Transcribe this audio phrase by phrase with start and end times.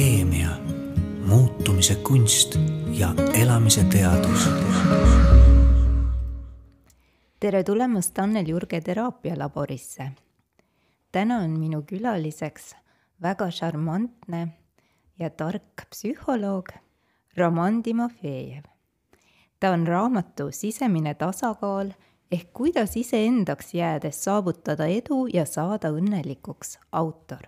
[0.00, 0.48] keemia,
[1.26, 2.54] muutumise kunst
[2.88, 4.48] ja elamise teadus.
[7.40, 10.12] tere tulemast Annel Jurge teraapialaborisse.
[11.12, 12.76] täna on minu külaliseks
[13.22, 14.48] väga šarmantne
[15.18, 16.68] ja tark psühholoog
[17.36, 18.64] Roman Timofejev.
[19.60, 21.90] ta on raamatu Sisemine tasakaal
[22.32, 27.42] ehk kuidas iseendaks jäädes saavutada edu ja saada õnnelikuks autor.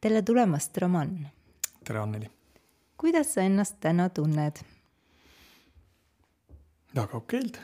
[0.00, 1.33] tere tulemast, Roman!
[1.84, 2.30] Tere, Anneli!
[2.96, 4.60] kuidas sa ennast täna tunned?
[6.96, 7.60] väga okeilt.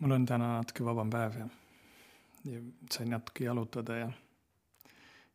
[0.00, 1.48] mul on täna natuke vabam päev ja,
[2.44, 2.60] ja
[2.92, 4.10] sain natuke jalutada ja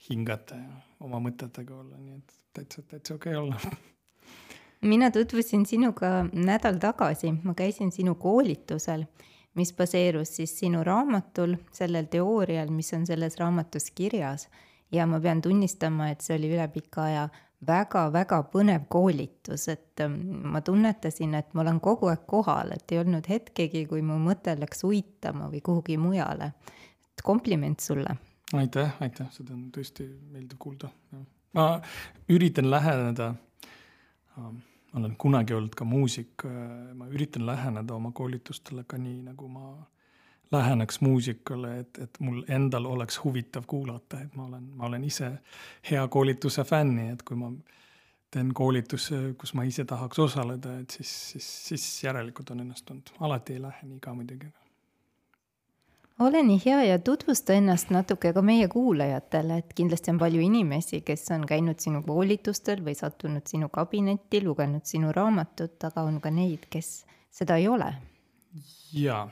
[0.09, 3.77] hingata ja oma mõtetega olla, nii et täitsa, täitsa okei okay olla
[4.81, 9.05] mina tutvusin sinuga nädal tagasi, ma käisin sinu koolitusel
[9.53, 14.49] mis baseerus siis sinu raamatul, sellel teoorial, mis on selles raamatus kirjas.
[14.91, 17.29] ja ma pean tunnistama, et see oli üle pika aja
[17.67, 20.17] väga-väga põnev koolitus, et ähm,
[20.53, 24.55] ma tunnetasin, et ma olen kogu aeg kohal, et ei olnud hetkegi, kui mu mõte
[24.59, 26.53] läks uitama või kuhugi mujale.
[27.11, 28.17] et kompliment sulle.
[28.53, 30.89] aitäh, aitäh, seda on tõesti meeldiv kuulda.
[31.53, 31.81] ma
[32.29, 33.33] üritan läheneda
[34.37, 39.21] um ma olen kunagi olnud ka muusik, äh, ma üritan läheneda oma koolitustele ka nii,
[39.29, 39.71] nagu ma
[40.51, 45.31] läheneks muusikale, et, et mul endal oleks huvitav kuulata, et ma olen, ma olen ise
[45.91, 47.51] hea koolituse fänn, nii et kui ma
[48.31, 53.13] teen koolituse, kus ma ise tahaks osaleda, et siis, siis, siis järelikult on õnnestunud.
[53.19, 54.51] alati ei lähe nii ka muidugi
[56.21, 61.01] ole nii hea ja tutvusta ennast natuke ka meie kuulajatele, et kindlasti on palju inimesi,
[61.05, 66.31] kes on käinud sinu koolitustel või sattunud sinu kabinetti, lugenud sinu raamatut, aga on ka
[66.33, 66.91] neid, kes
[67.31, 67.89] seda ei ole.
[68.93, 69.29] jaa,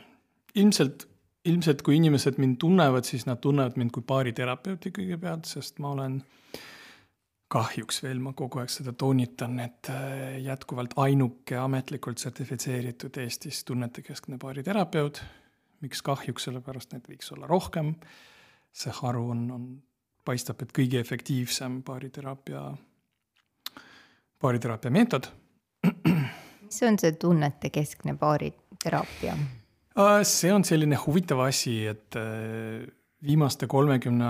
[0.56, 1.09] ilmselt,
[1.50, 6.22] ilmselt kui inimesed mind tunnevad, siis nad tunnevad mind kui baariterapeuti kõigepealt, sest ma olen
[7.50, 14.38] kahjuks veel, ma kogu aeg seda toonitan, et äh, jätkuvalt ainuke ametlikult sertifitseeritud Eestis tunnetekeskne
[14.38, 15.24] baariterapeut
[15.82, 17.94] miks kahjuks, sellepärast neid võiks olla rohkem.
[18.72, 19.64] see haru on, on,
[20.26, 22.62] paistab, et kõige efektiivsem baariteraapia,
[24.42, 25.32] baariteraapia meetod.
[26.62, 29.38] mis on see tunnetekeskne baariteraapia?
[30.00, 32.86] Äh, see on selline huvitav asi, et äh,
[33.24, 34.30] viimaste kolmekümne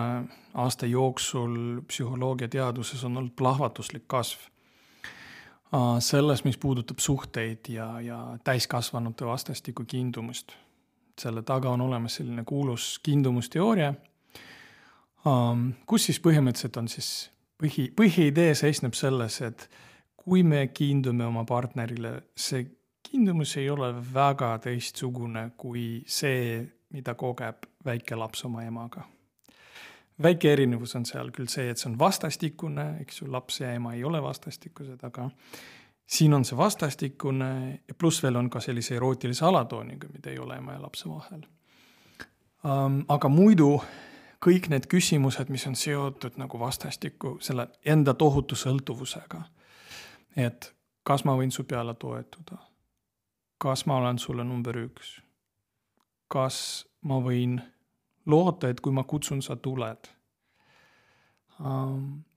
[0.54, 4.48] aasta jooksul psühholoogiateaduses on olnud plahvatuslik kasv.
[5.74, 10.58] Äh, selles, mis puudutab suhteid ja, ja täiskasvanute vastastikku kiindumust
[11.20, 13.94] selle taga on olemas selline kuulus kiindumusteooria,
[15.28, 17.10] um, kus siis põhimõtteliselt on siis
[17.60, 19.68] põhi, põhiidee seisneb selles, et
[20.20, 22.66] kui me kiindume oma partnerile, see
[23.10, 26.62] kiindumus ei ole väga teistsugune kui see,
[26.94, 29.04] mida kogeb väike laps oma emaga.
[30.24, 33.94] väike erinevus on seal küll see, et see on vastastikune, eks ju, laps ja ema
[33.94, 35.30] ei ole vastastikused, aga
[36.06, 40.58] siin on see vastastikune ja pluss veel on ka sellise erootilise alatooniga, mida ei ole
[40.58, 41.48] ema ja lapse vahel
[43.08, 43.78] aga muidu
[44.44, 49.44] kõik need küsimused, mis on seotud nagu vastastikku selle enda tohutu sõltuvusega.
[50.36, 52.58] et kas ma võin su peale toetuda?
[53.60, 55.20] Kas ma olen sulle number üks?
[56.30, 57.60] kas ma võin
[58.26, 60.10] loota, et kui ma kutsun, sa tuled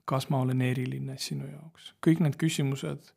[0.05, 1.93] kas ma olen eriline sinu jaoks?
[2.03, 3.13] kõik need küsimused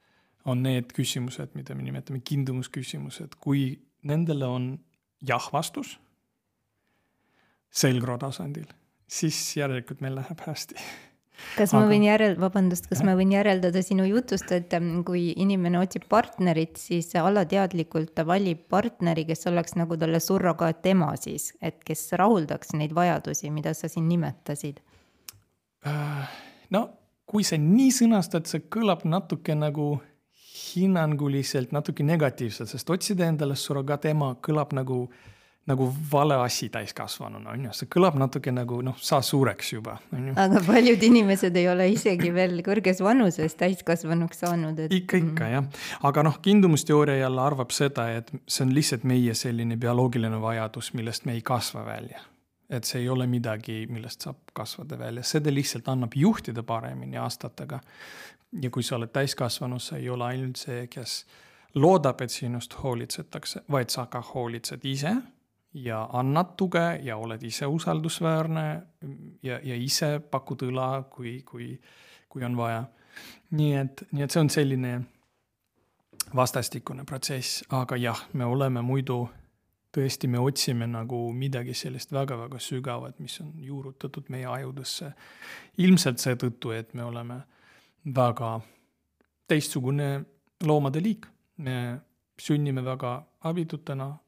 [0.47, 4.69] on need küsimused, mida me nimetame kindlumusküsimused, kui nendele on
[5.27, 5.97] jah vastus
[7.77, 8.69] selgroo tasandil,
[9.11, 10.79] siis järelikult meil läheb hästi
[11.57, 11.81] kas Aga...
[11.81, 13.09] ma võin järel, vabandust, kas ja.
[13.09, 18.67] ma võin järeldada sinu jutust, et ähm, kui inimene otsib partnerit, siis alateadlikult ta valib
[18.73, 24.09] partneri, kes oleks nagu talle surrogaatema siis, et kes rahuldaks neid vajadusi, mida sa siin
[24.11, 24.83] nimetasid?
[25.87, 26.39] Äh,
[26.75, 26.89] no
[27.27, 29.97] kui sa nii sõnastad, see kõlab natuke nagu
[30.57, 35.07] hinnanguliselt natuke negatiivselt, sest otsida endale surrogaatema kõlab nagu,
[35.67, 40.29] nagu vale asi täiskasvanuna, on ju, see kõlab natuke nagu noh, saa suureks juba, on
[40.31, 40.35] ju.
[40.39, 44.95] aga paljud inimesed ei ole isegi veel kõrges vanuses täiskasvanuks saanud, et.
[44.95, 45.69] ikka, ikka jah,
[46.07, 51.27] aga noh, kindlumusteooria jälle arvab seda, et see on lihtsalt meie selline bioloogiline vajadus, millest
[51.27, 52.23] me ei kasva välja.
[52.71, 57.79] Et see ei ole midagi, millest saab kasvada välja, seda lihtsalt annab juhtida paremini aastatega.
[58.63, 61.21] Ja kui sa oled täiskasvanu, sa ei ole ainult see, kes
[61.79, 65.15] loodab, et sinust hoolitsetakse, vaid sa ka hoolitsed ise
[65.75, 68.83] ja annad tuge ja oled ise usaldusväärne
[69.43, 71.75] ja, ja ise pakud õla, kui, kui,
[72.29, 72.85] kui on vaja.
[73.51, 74.93] nii et, nii et see on selline
[76.37, 79.27] vastastikune protsess, aga jah, me oleme muidu
[79.97, 85.13] tõesti, me otsime nagu midagi sellist väga-väga sügavat, mis on juurutatud meie ajudesse.
[85.79, 87.41] ilmselt seetõttu, et me oleme
[88.15, 88.61] väga
[89.49, 90.25] teistsugune
[90.65, 91.27] loomade liik.
[91.57, 92.01] me
[92.39, 94.19] sünnime väga abitutena,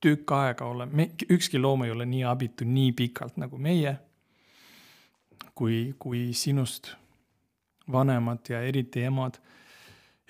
[0.00, 3.98] tükk aega oleme, ükski loom ei ole nii abitu nii pikalt nagu meie.
[5.58, 6.92] kui, kui sinust
[7.92, 9.40] vanemad ja eriti emad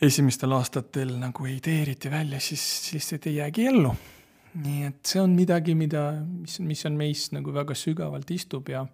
[0.02, 3.94] esimestel aastatel nagu ei tee eriti välja, siis lihtsalt ei jäägi ellu.
[4.54, 8.86] nii et see on midagi, mida, mis, mis on meis nagu väga sügavalt istub ja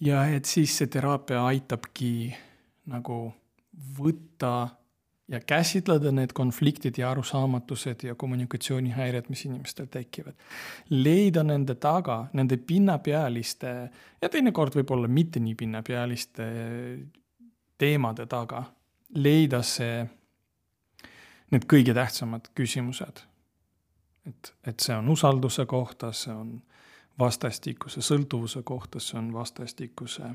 [0.00, 2.30] ja et siis see teraapia aitabki
[2.88, 3.18] nagu
[3.98, 4.52] võtta
[5.30, 10.34] ja käsitleda need konfliktid ja arusaamatused ja kommunikatsioonihäired, mis inimestel tekivad.
[10.90, 13.90] leida nende taga, nende pinnapealiste
[14.22, 16.46] ja teinekord võib-olla mitte nii pinnapealiste
[17.78, 18.64] teemade taga,
[19.14, 20.02] leida see,
[21.50, 23.22] need kõige tähtsamad küsimused.
[24.26, 26.62] et, et see on usalduse kohta, see on
[27.18, 30.34] vastastikuse sõltuvuse kohta, see on vastastikuse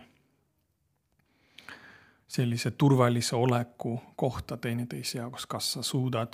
[2.27, 6.33] sellise turvalise oleku kohta teineteise jaoks, kas sa suudad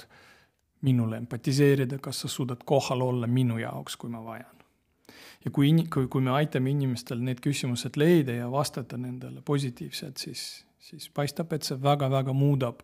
[0.82, 4.56] minule empatiseerida, kas sa suudad kohal olla minu jaoks, kui ma vajan.
[5.46, 10.66] ja kui, kui, kui me aitame inimestel need küsimused leida ja vastata nendele positiivselt, siis,
[10.80, 12.84] siis paistab, et see väga-väga muudab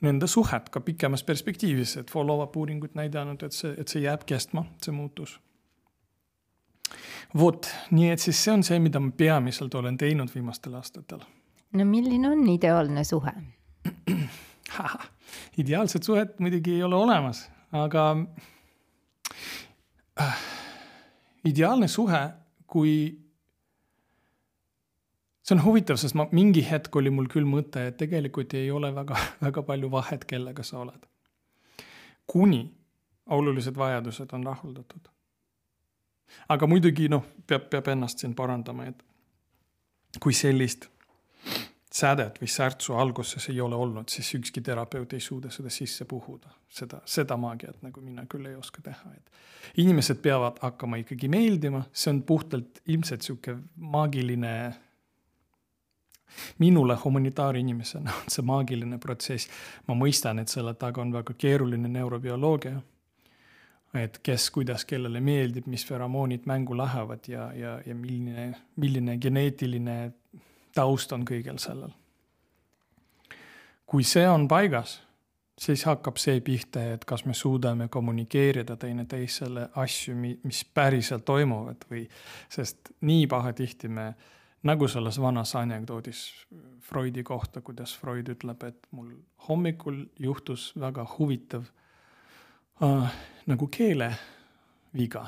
[0.00, 4.64] nende suhet ka pikemas perspektiivis, et follow-up uuringud näidanud, et see, et see jääb kestma,
[4.82, 5.40] see muutus.
[7.38, 11.26] vot, nii et siis see on see, mida ma peamiselt olen teinud viimastel aastatel
[11.72, 13.32] no milline on ideaalne suhe
[15.58, 18.16] ideaalset suhet muidugi ei ole olemas, aga
[20.20, 20.38] äh,
[21.44, 22.20] ideaalne suhe,
[22.66, 22.94] kui
[25.42, 28.92] see on huvitav, sest ma mingi hetk oli mul küll mõte, et tegelikult ei ole
[28.94, 29.16] väga,
[29.46, 31.06] väga palju vahet, kellega sa oled.
[32.26, 32.74] kuni
[33.26, 35.08] olulised vajadused on rahuldatud.
[36.48, 39.04] aga muidugi noh, peab, peab ennast siin parandama, et
[40.20, 40.88] kui sellist
[41.98, 46.54] sädet või särtsu alguses ei ole olnud, siis ükski terapeut ei suuda seda sisse puhuda.
[46.68, 51.82] seda, seda maagiat nagu mina küll ei oska teha, et inimesed peavad hakkama ikkagi meeldima,
[51.92, 54.74] see on puhtalt ilmselt sihuke maagiline.
[56.58, 59.48] minule humanitaarinimesena on see maagiline protsess.
[59.88, 62.80] ma mõistan, et selle taga on väga keeruline neurobioloogia.
[63.94, 70.12] et kes, kuidas, kellele meeldib, mis feromoonid mängu lähevad ja, ja, ja milline, milline geneetiline
[70.74, 71.92] taust on kõigel sellel.
[73.86, 74.98] kui see on paigas,
[75.58, 82.04] siis hakkab see pihta, et kas me suudame kommunikeerida teineteisele asju, mis päriselt toimuvad või,
[82.52, 84.12] sest nii pahatihti me,
[84.68, 86.22] nagu selles vanas anekdoodis
[86.88, 89.10] Freudi kohta, kuidas Freud ütleb, et mul
[89.48, 91.66] hommikul juhtus väga huvitav
[92.82, 95.26] äh, nagu keeleviga.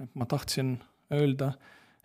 [0.00, 0.78] et ma tahtsin
[1.12, 1.52] öelda,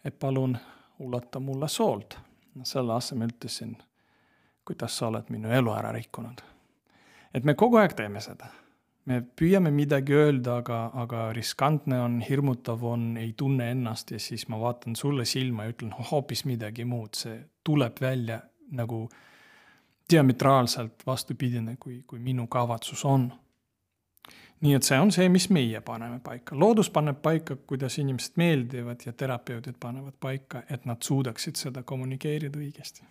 [0.05, 0.57] et palun
[0.99, 2.17] ulata mulle soolt
[2.63, 3.75] selle asemel ütlesin,
[4.65, 6.41] kuidas sa oled minu elu ära rikkunud.
[7.33, 8.47] et me kogu aeg teeme seda.
[9.05, 14.47] me püüame midagi öelda, aga, aga riskantne on, hirmutav on, ei tunne ennast ja siis
[14.47, 19.09] ma vaatan sulle silma ja ütlen hoopis midagi muud, see tuleb välja nagu
[20.11, 23.31] diametraalselt vastupidine, kui, kui minu kavatsus on
[24.61, 29.01] nii et see on see, mis meie paneme paika, loodus paneb paika, kuidas inimesed meeldivad
[29.05, 33.07] ja terapeudid panevad paika, et nad suudaksid seda kommunikeerida õigesti.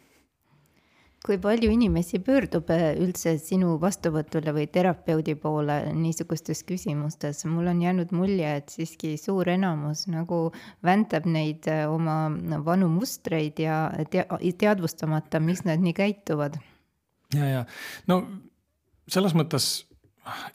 [1.20, 7.82] kui palju inimesi pöördub äh, üldse sinu vastuvõtule või terapeudi poole niisugustes küsimustes, mul on
[7.82, 10.38] jäänud mulje, et siiski suur enamus nagu
[10.86, 12.30] väntab neid äh, oma
[12.64, 16.56] vanu mustreid ja tea-, teadvustamata, miks nad nii käituvad.
[17.34, 17.64] ja, ja
[18.08, 18.22] no
[19.10, 19.89] selles mõttes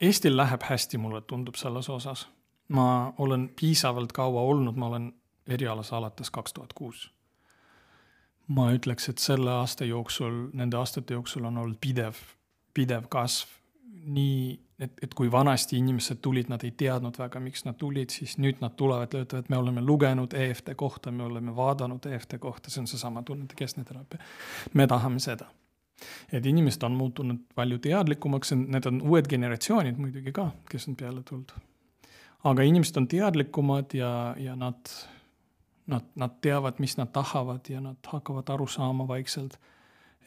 [0.02, 2.28] Eestil läheb hästi, mulle tundub selles osas.
[2.68, 5.14] ma olen piisavalt kaua olnud, ma olen
[5.48, 7.12] erialas alates kaks tuhat kuus.
[8.48, 12.14] ma ütleks, et selle aasta jooksul, nende aastate jooksul on olnud pidev,
[12.74, 13.50] pidev kasv.
[14.06, 18.38] nii, et, et kui vanasti inimesed tulid, nad ei teadnud väga, miks nad tulid, siis
[18.38, 22.70] nüüd nad tulevad ja ütlevad, me oleme lugenud EFT kohta, me oleme vaadanud EFT kohta,
[22.70, 24.20] see on seesama tunnete keskne teraapia.
[24.74, 25.50] me tahame seda
[26.32, 31.24] et inimesed on muutunud palju teadlikumaks, need on uued generatsioonid muidugi ka, kes on peale
[31.24, 31.52] tulnud.
[32.44, 34.92] aga inimesed on teadlikumad ja, ja nad,
[35.88, 39.60] nad, nad teavad, mis nad tahavad ja nad hakkavad aru saama vaikselt,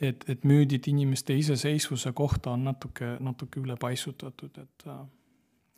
[0.00, 4.86] et, et müüdid inimeste iseseisvuse kohta on natuke, natuke ülepaisutatud, et,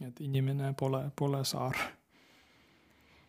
[0.07, 1.77] et inimene pole, pole saar.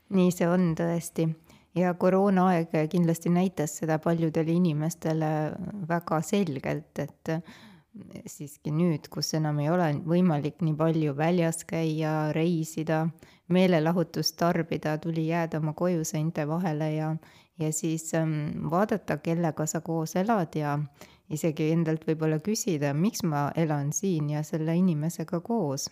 [0.10, 1.28] nii see on tõesti
[1.76, 5.32] ja koroonaaeg kindlasti näitas seda paljudele inimestele
[5.90, 7.36] väga selgelt, et
[8.26, 13.06] siiski nüüd, kus enam ei ole võimalik nii palju väljas käia, reisida,
[13.52, 17.10] meelelahutust tarbida, tuli jääda oma koju seinte vahele ja,
[17.60, 20.78] ja siis ähm, vaadata, kellega sa koos elad ja,
[21.32, 25.90] isegi endalt võib-olla küsida, miks ma elan siin ja selle inimesega koos.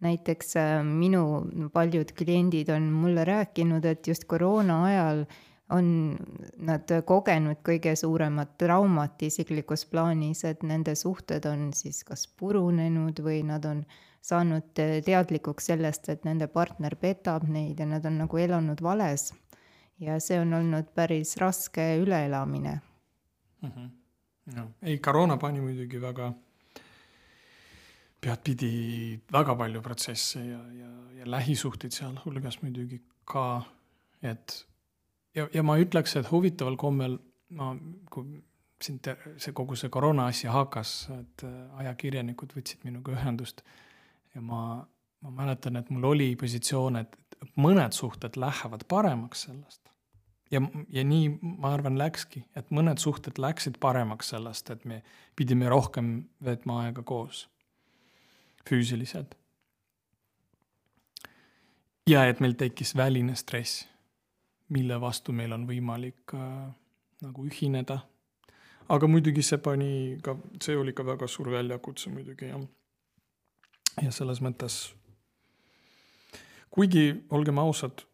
[0.00, 5.24] Näiteks äh, minu paljud kliendid on mulle rääkinud, et just koroona ajal
[5.70, 5.90] on
[6.58, 13.44] nad kogenud kõige suuremat traumat isiklikus plaanis, et nende suhted on siis kas purunenud või
[13.46, 13.84] nad on
[14.20, 19.32] saanud teadlikuks sellest, et nende partner petab neid ja nad on nagu elanud vales.
[20.00, 22.80] ja see on olnud päris raske üleelamine
[23.62, 23.70] mm.
[23.70, 24.00] -hmm
[24.56, 26.32] noh, ei koroona pani muidugi väga
[28.20, 28.72] peadpidi
[29.32, 33.62] väga palju protsesse ja, ja, ja lähisuhteid sealhulgas muidugi ka,
[34.22, 34.60] et
[35.36, 37.18] ja, ja ma ütleks, et huvitaval kombel
[37.56, 37.72] ma,
[38.12, 38.40] kui
[38.80, 43.64] siin te, see kogu see koroona asi hakkas, et äh, ajakirjanikud võtsid minuga ühendust
[44.34, 44.80] ja ma,
[45.24, 47.16] ma mäletan, et mul oli positsioon, et
[47.60, 49.82] mõned suhted lähevad paremaks sellest.
[50.50, 51.28] Ja, ja nii
[51.62, 55.02] ma arvan, läkski, et mõned suhted läksid paremaks sellest, et me
[55.38, 57.44] pidime rohkem veetma aega koos,
[58.68, 59.34] füüsiliselt.
[62.10, 63.86] ja et meil tekkis väline stress,
[64.68, 66.70] mille vastu meil on võimalik äh,
[67.22, 68.00] nagu ühineda.
[68.88, 72.66] aga muidugi see pani ka, see oli ka väga suur väljakutse muidugi jah.
[74.02, 74.94] ja selles mõttes,
[76.70, 78.06] kuigi olgem ausad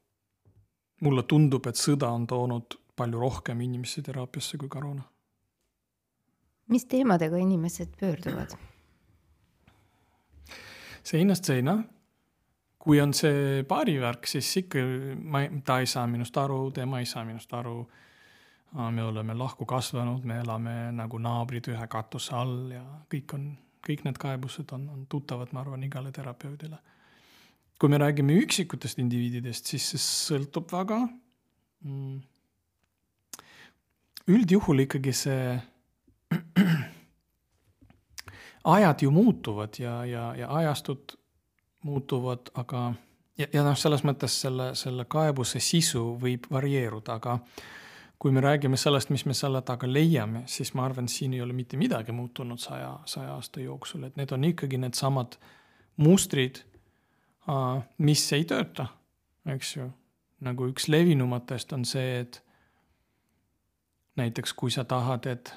[1.01, 5.03] mulle tundub, et sõda on toonud palju rohkem inimesi teraapiasse kui koroona.
[6.69, 8.57] mis teemadega inimesed pöörduvad?
[11.07, 11.77] Seinast seina.
[12.87, 14.83] kui on see paarivärk, siis ikka
[15.19, 17.87] ma, ta ei saa minust aru, tema ei saa minust aru.
[18.91, 22.83] me oleme lahku kasvanud, me elame nagu naabrid ühe katuse all ja
[23.13, 23.49] kõik on,
[23.87, 26.79] kõik need kaebused on, on tuttavad, ma arvan, igale terapeudile
[27.79, 31.03] kui me räägime üksikutest indiviididest, siis see sõltub väga
[31.85, 32.21] mm..
[34.33, 35.57] üldjuhul ikkagi see
[38.67, 41.17] ajad ju muutuvad ja, ja, ja ajastud
[41.87, 42.93] muutuvad, aga
[43.39, 47.39] ja, ja noh, selles mõttes selle, selle kaebuse sisu võib varieeruda, aga
[48.19, 51.55] kui me räägime sellest, mis me selle taga leiame, siis ma arvan, siin ei ole
[51.55, 55.37] mitte midagi muutunud saja, saja aasta jooksul, et need on ikkagi needsamad
[55.97, 56.65] mustrid
[57.99, 58.89] mis ei tööta,
[59.47, 59.91] eks ju.
[60.41, 62.43] nagu üks levinumatest on see, et
[64.17, 65.53] näiteks kui sa tahad, et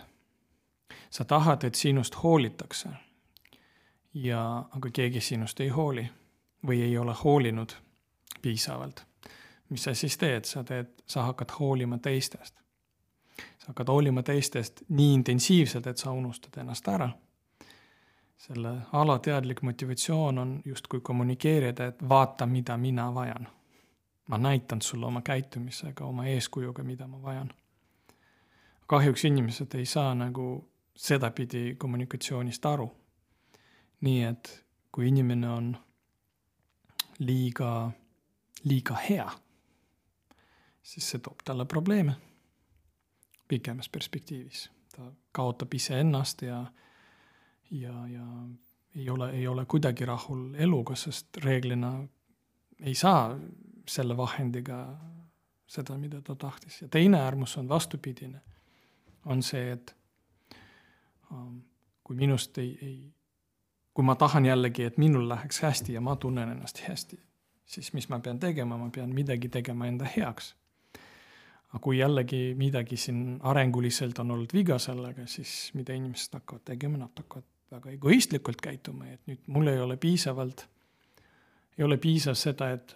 [1.10, 2.90] sa tahad, et sinust hoolitakse
[4.14, 6.10] ja, aga keegi sinust ei hooli
[6.68, 7.76] või ei ole hoolinud
[8.42, 9.06] piisavalt.
[9.70, 12.56] mis sa siis teed, sa teed, sa hakkad hoolima teistest.
[13.38, 17.10] sa hakkad hoolima teistest nii intensiivselt, et sa unustad ennast ära
[18.40, 23.48] selle alateadlik motivatsioon on justkui kommunikeerida, et vaata, mida mina vajan.
[24.28, 27.54] ma näitan sulle oma käitumisega, oma eeskujuga, mida ma vajan.
[28.88, 30.69] kahjuks inimesed ei saa nagu
[31.00, 32.90] sedapidi kommunikatsioonist aru.
[34.02, 34.50] nii et
[34.92, 35.78] kui inimene on
[37.20, 37.92] liiga,
[38.64, 39.28] liiga hea,
[40.84, 42.16] siis see toob talle probleeme
[43.48, 44.70] pikemas perspektiivis.
[44.96, 46.66] ta kaotab iseennast ja
[47.72, 48.26] ja, ja
[48.96, 51.94] ei ole, ei ole kuidagi rahul eluga, sest reeglina
[52.80, 53.38] ei saa
[53.88, 54.80] selle vahendiga
[55.68, 58.42] seda, mida ta tahtis ja teine äärmus on vastupidine.
[59.26, 59.96] on see, et
[62.04, 63.14] kui minust ei, ei,
[63.94, 67.20] kui ma tahan jällegi, et minul läheks hästi ja ma tunnen ennast hästi,
[67.66, 70.56] siis mis ma pean tegema, ma pean midagi tegema enda heaks.
[71.70, 76.98] aga kui jällegi midagi siin arenguliselt on olnud viga sellega, siis mida inimesed hakkavad tegema,
[76.98, 80.66] nad hakkavad väga egoistlikult käituma, et nüüd mul ei ole piisavalt,
[81.78, 82.96] ei ole piisav seda, et,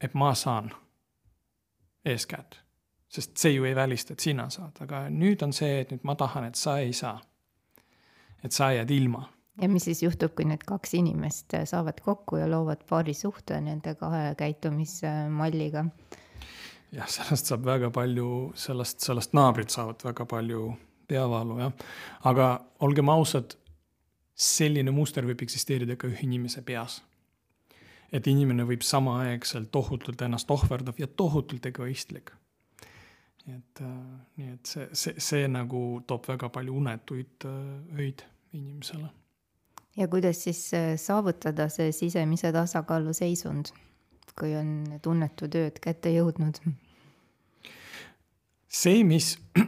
[0.00, 0.70] et ma saan
[2.04, 2.60] eeskätt.
[3.08, 6.14] sest see ju ei välista, et sina saad, aga nüüd on see, et nüüd ma
[6.14, 7.18] tahan, et sa ei saa.
[8.44, 9.28] Et sa jääd ilma.
[9.60, 14.34] ja mis siis juhtub, kui need kaks inimest saavad kokku ja loovad paarisuhte nende kahe
[14.38, 15.84] käitumismalliga?
[16.92, 20.70] jah, sellest saab väga palju, sellest, sellest naabrid saavad väga palju
[21.10, 21.72] peavalu, jah.
[22.30, 22.50] aga
[22.86, 23.56] olgem ausad,
[24.40, 27.02] selline muster võib eksisteerida ka ühe inimese peas.
[28.10, 32.32] et inimene võib samaaegselt tohutult ennast ohverdav ja tohutult egoistlik.
[33.48, 33.86] Et äh,
[34.36, 39.08] nii, et see, see, see nagu toob väga palju unetuid äh, öid inimesele.
[39.96, 43.72] ja kuidas siis äh, saavutada see sisemise tasakaalu seisund,
[44.38, 46.60] kui on tunnetu tööd kätte jõudnud?
[48.68, 49.36] see, mis,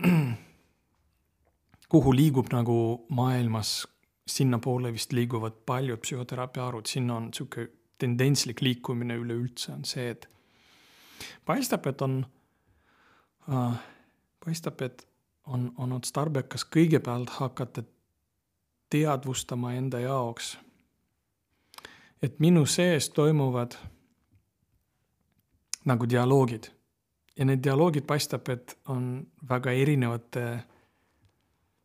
[1.93, 3.87] kuhu liigub nagu maailmas
[4.29, 7.67] sinnapoole vist liiguvad paljud psühhoteraapia arvud, sinna on sihuke
[7.99, 10.29] tendentslik liikumine üleüldse on see, et
[11.47, 12.31] paistab, et on äh,,
[14.45, 15.09] paistab, et
[15.47, 17.83] on, on otstarbekas kõigepealt hakata
[18.91, 20.59] teadvustama enda jaoks,
[22.23, 23.77] et minu sees toimuvad
[25.85, 26.71] nagu dialoogid.
[27.37, 30.59] ja need dialoogid paistab, et on väga erinevate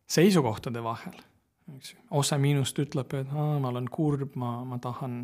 [0.06, 1.16] seisukohtade vahel,
[1.76, 1.98] eks ju.
[2.10, 5.22] osa minust ütleb, et aa, ma olen kurb, ma, ma tahan,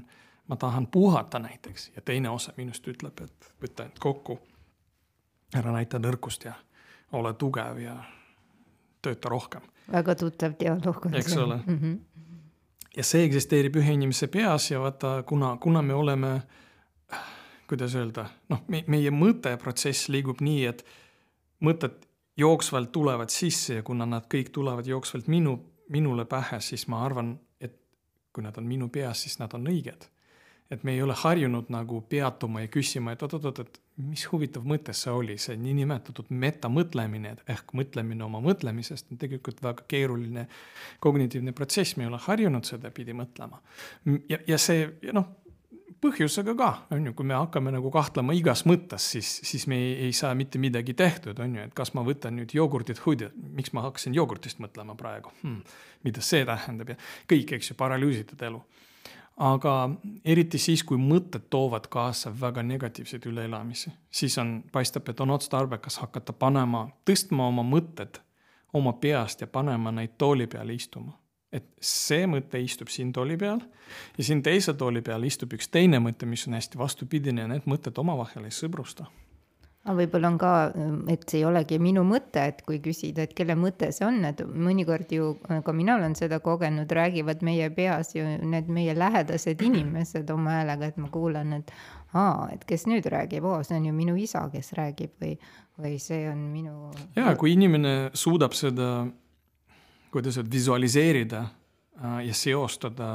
[0.48, 4.38] ma tahan puhata näiteks ja teine osa minust ütleb, et võta end kokku,
[5.54, 6.54] ära näita nõrkust ja
[7.14, 7.94] ole tugev ja
[9.04, 9.62] tööta rohkem.
[9.92, 11.20] väga tuttav dialoog on see.
[11.20, 11.78] eks ole mm.
[11.78, 11.98] -hmm.
[12.96, 16.42] ja see eksisteerib ühe inimese peas ja vaata, kuna, kuna me oleme,
[17.68, 20.84] kuidas öelda, noh, me, meie mõtteprotsess liigub nii, et
[21.60, 22.06] mõtted
[22.36, 25.58] jooksvalt tulevad sisse ja kuna nad kõik tulevad jooksvalt minu,
[25.88, 27.76] minule pähe, siis ma arvan, et
[28.32, 30.08] kui nad on minu peas, siis nad on õiged
[30.70, 34.94] et me ei ole harjunud nagu peatuma ja küsima, et oot-oot-oot, et mis huvitav mõte
[34.96, 40.48] see oli, see niinimetatud metamõtlemine ehk mõtlemine oma mõtlemisest on tegelikult väga keeruline
[41.04, 43.60] kognitiivne protsess, me ei ole harjunud sedapidi mõtlema.
[44.28, 45.28] ja, ja see, noh,
[46.04, 49.92] põhjusega ka, on ju, kui me hakkame nagu kahtlema igas mõttes, siis, siis me ei,
[50.08, 53.00] ei saa mitte midagi tehtud, on ju, et kas ma võtan nüüd jogurtit,
[53.54, 56.98] miks ma hakkasin jogurtist mõtlema praegu hmm,, mida see tähendab ja
[57.30, 58.60] kõik, eks ju, paralüüsitud elu
[59.36, 59.74] aga
[60.24, 65.98] eriti siis, kui mõtted toovad kaasa väga negatiivseid üleelamisi, siis on, paistab, et on otstarbekas
[66.02, 68.20] hakata panema, tõstma oma mõtted
[68.74, 71.18] oma peast ja panema neid tooli peale istuma.
[71.54, 73.60] et see mõte istub siin tooli peal
[74.18, 77.68] ja siin teise tooli peal istub üks teine mõte, mis on hästi vastupidine ja need
[77.70, 79.06] mõtted omavahel ei sõbrusta
[79.84, 80.50] aga võib-olla on ka,
[81.12, 84.40] et see ei olegi minu mõte, et kui küsida, et kelle mõte see on, et
[84.40, 90.32] mõnikord ju ka mina olen seda kogenud, räägivad meie peas ju need meie lähedased inimesed
[90.32, 91.74] oma häälega, et ma kuulan, et
[92.16, 95.36] aa, et kes nüüd räägib, oo, see on ju minu isa, kes räägib või,
[95.84, 96.88] või see on minu.
[97.18, 99.04] ja kui inimene suudab seda,
[100.14, 103.08] kuidas öelda, visualiseerida äh, ja seostada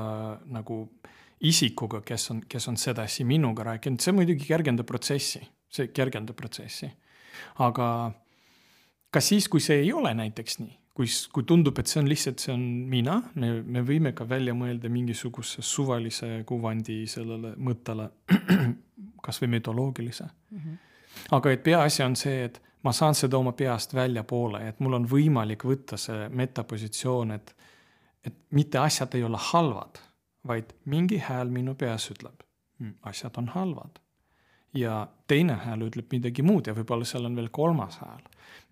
[0.45, 0.83] nagu
[1.39, 6.89] isikuga, kes on, kes on sedasi minuga rääkinud, see muidugi kergendab protsessi see kergendab protsessi.
[7.63, 7.87] aga
[9.11, 12.41] ka siis, kui see ei ole näiteks nii, kui, kui tundub, et see on lihtsalt,
[12.43, 18.09] see on mina, me, me võime ka välja mõelda mingisuguse suvalise kuvandi sellele mõttele,
[19.25, 20.57] kasvõi mütoloogilise mm.
[20.57, 20.75] -hmm.
[21.37, 25.07] aga et peaasi on see, et ma saan seda oma peast väljapoole, et mul on
[25.07, 27.55] võimalik võtta see metapositsioon, et,
[28.23, 29.99] et mitte asjad ei ole halvad,
[30.47, 32.43] vaid mingi hääl minu peas ütleb,
[32.79, 33.99] hmm, asjad on halvad
[34.73, 38.21] ja teine hääl ütleb midagi muud ja võib-olla seal on veel kolmas hääl.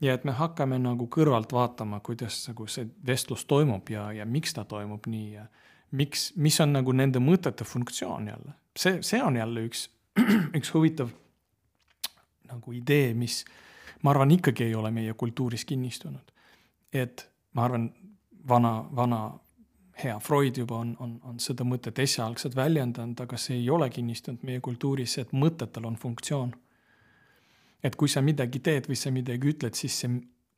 [0.01, 4.53] ja et me hakkame nagu kõrvalt vaatama, kuidas nagu see vestlus toimub ja, ja miks
[4.53, 5.47] ta toimub nii ja
[5.91, 8.53] miks, mis on nagu nende mõtete funktsioon jälle.
[8.77, 9.89] see, see on jälle üks,
[10.59, 11.09] üks huvitav
[12.47, 13.43] nagu idee, mis
[14.03, 16.31] ma arvan, ikkagi ei ole meie kultuuris kinnistunud.
[16.93, 17.91] et ma arvan,
[18.47, 19.21] vana, vana
[20.03, 24.43] hea Freud juba on, on, on seda mõtet esialgselt väljendanud, aga see ei ole kinnistunud
[24.45, 26.53] meie kultuuris, et mõtetel on funktsioon.
[27.83, 30.09] et kui sa midagi teed või sa midagi ütled, siis see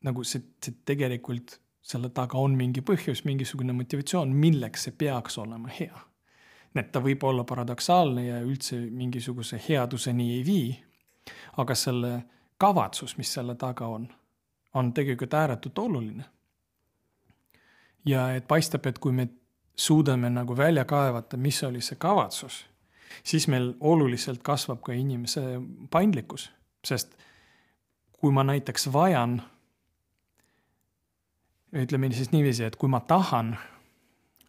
[0.04, 5.68] nagu see, see tegelikult selle taga on mingi põhjus, mingisugune motivatsioon, milleks see peaks olema
[5.78, 6.06] hea.
[6.74, 10.84] et ta võib olla paradoksaalne ja üldse mingisuguse headuseni ei vii.
[11.56, 12.12] aga selle
[12.58, 14.08] kavatsus, mis selle taga on,
[14.74, 16.24] on tegelikult ääretult oluline
[18.04, 19.28] ja et paistab, et kui me
[19.76, 22.66] suudame nagu välja kaevata, mis oli see kavatsus,
[23.24, 25.42] siis meil oluliselt kasvab ka inimese
[25.90, 26.50] paindlikkus,
[26.84, 27.16] sest
[28.20, 29.40] kui ma näiteks vajan,
[31.72, 33.54] ütleme siis niiviisi, et kui ma tahan,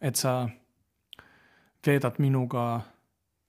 [0.00, 0.48] et sa
[1.86, 2.82] veedad minuga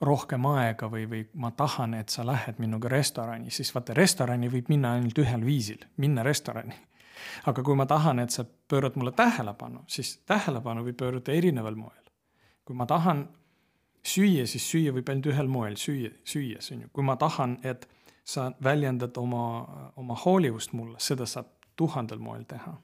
[0.04, 4.72] rohkem aega või, või ma tahan, et sa lähed minuga restorani, siis vaata, restorani võib
[4.72, 6.76] minna ainult ühel viisil, minna restorani
[7.46, 12.00] aga kui ma tahan, et sa pöörad mulle tähelepanu, siis tähelepanu võib pöörata erineval moel.
[12.64, 13.26] kui ma tahan
[14.04, 17.88] süüa, siis süüa võib ainult ühel moel, süüa, süües on ju, kui ma tahan, et
[18.24, 19.46] sa väljendad oma,
[20.00, 22.78] oma hoolivust mulle, seda saab tuhandel moel teha.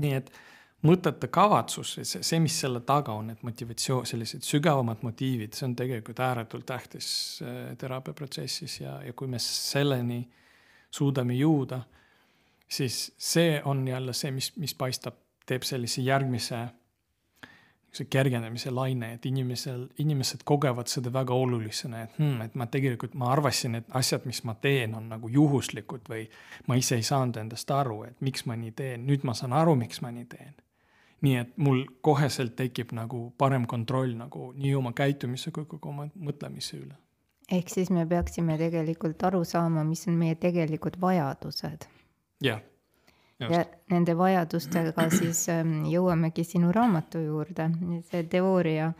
[0.00, 0.30] nii et
[0.86, 5.74] mõtete kavatsus, see, see, mis selle taga on, et motivatsioon, sellised sügavamad motiivid, see on
[5.76, 7.10] tegelikult ääretult tähtis
[7.44, 10.22] äh, teraapiaprotsessis ja, ja kui me selleni
[10.90, 11.82] suudame jõuda
[12.70, 15.14] siis see on jälle see, mis, mis paistab,
[15.46, 16.68] teeb sellise järgmise
[17.92, 23.16] see kergenemise laine, et inimesel, inimesed kogevad seda väga olulisena, et hmm, et ma tegelikult,
[23.18, 26.28] ma arvasin, et asjad, mis ma teen, on nagu juhuslikud või
[26.70, 29.74] ma ise ei saanud endast aru, et miks ma nii teen, nüüd ma saan aru,
[29.80, 30.54] miks ma nii teen.
[31.20, 36.06] nii et mul koheselt tekib nagu parem kontroll nagu nii oma käitumise kui ka oma
[36.14, 36.94] mõtlemise üle.
[37.50, 41.90] ehk siis me peaksime tegelikult aru saama, mis on meie tegelikud vajadused
[42.44, 42.60] jah.
[43.40, 47.70] ja nende vajadustega siis ähm, jõuamegi sinu raamatu juurde,
[48.10, 48.92] see teooria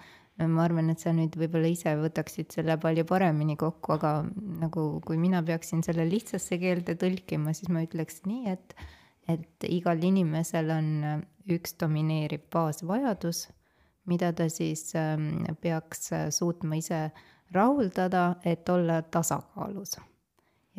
[0.49, 4.13] ma arvan, et sa nüüd võib-olla ise võtaksid selle palju paremini kokku, aga
[4.63, 8.75] nagu kui mina peaksin selle lihtsasse keelde tõlkima, siis ma ütleks nii, et,
[9.29, 10.91] et igal inimesel on
[11.51, 13.49] üks domineeriv baasvajadus,
[14.09, 17.11] mida ta siis ähm, peaks suutma ise
[17.53, 19.99] rahuldada, et olla tasakaalus.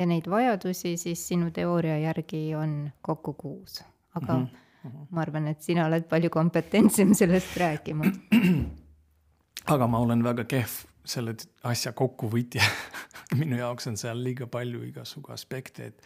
[0.02, 3.82] Ja neid vajadusi siis sinu teooria järgi on kokku kuus,
[4.18, 5.06] aga mm -hmm.
[5.10, 8.04] ma arvan, et sina oled palju kompetentsem sellest rääkima.
[9.72, 12.62] Aga ma olen väga kehv selle asja kokkuvõtja.
[13.40, 16.02] Minu jaoks on seal liiga palju igasugu aspekte, et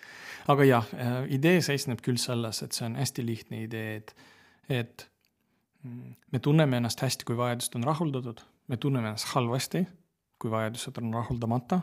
[0.52, 4.14] aga jah, äh, idee seisneb küll selles, et see on hästi lihtne idee, et,
[4.68, 5.08] et
[5.82, 9.86] mm, me tunneme ennast hästi, kui vajadused on rahuldatud, me tunneme ennast halvasti,
[10.38, 11.80] kui vajadused on rahuldamata.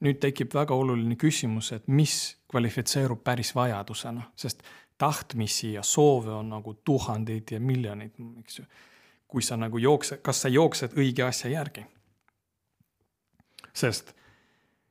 [0.00, 4.62] Nüüd tekib väga oluline küsimus, et mis kvalifitseerub päris vajadusena, sest
[4.98, 8.66] tahtmisi ja soove on nagu tuhandeid ja miljoneid, eks ju
[9.28, 11.86] kui sa nagu jooksed, kas sa jooksed õige asja järgi.
[13.76, 14.14] sest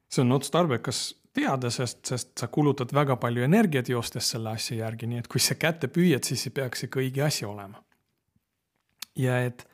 [0.10, 5.08] see on otstarbekas teada, sest, sest sa kulutad väga palju energiat joostes selle asja järgi,
[5.08, 7.82] nii et kui sa kätte püüad, siis ei peaks ikka õige asi olema.
[9.16, 9.66] ja et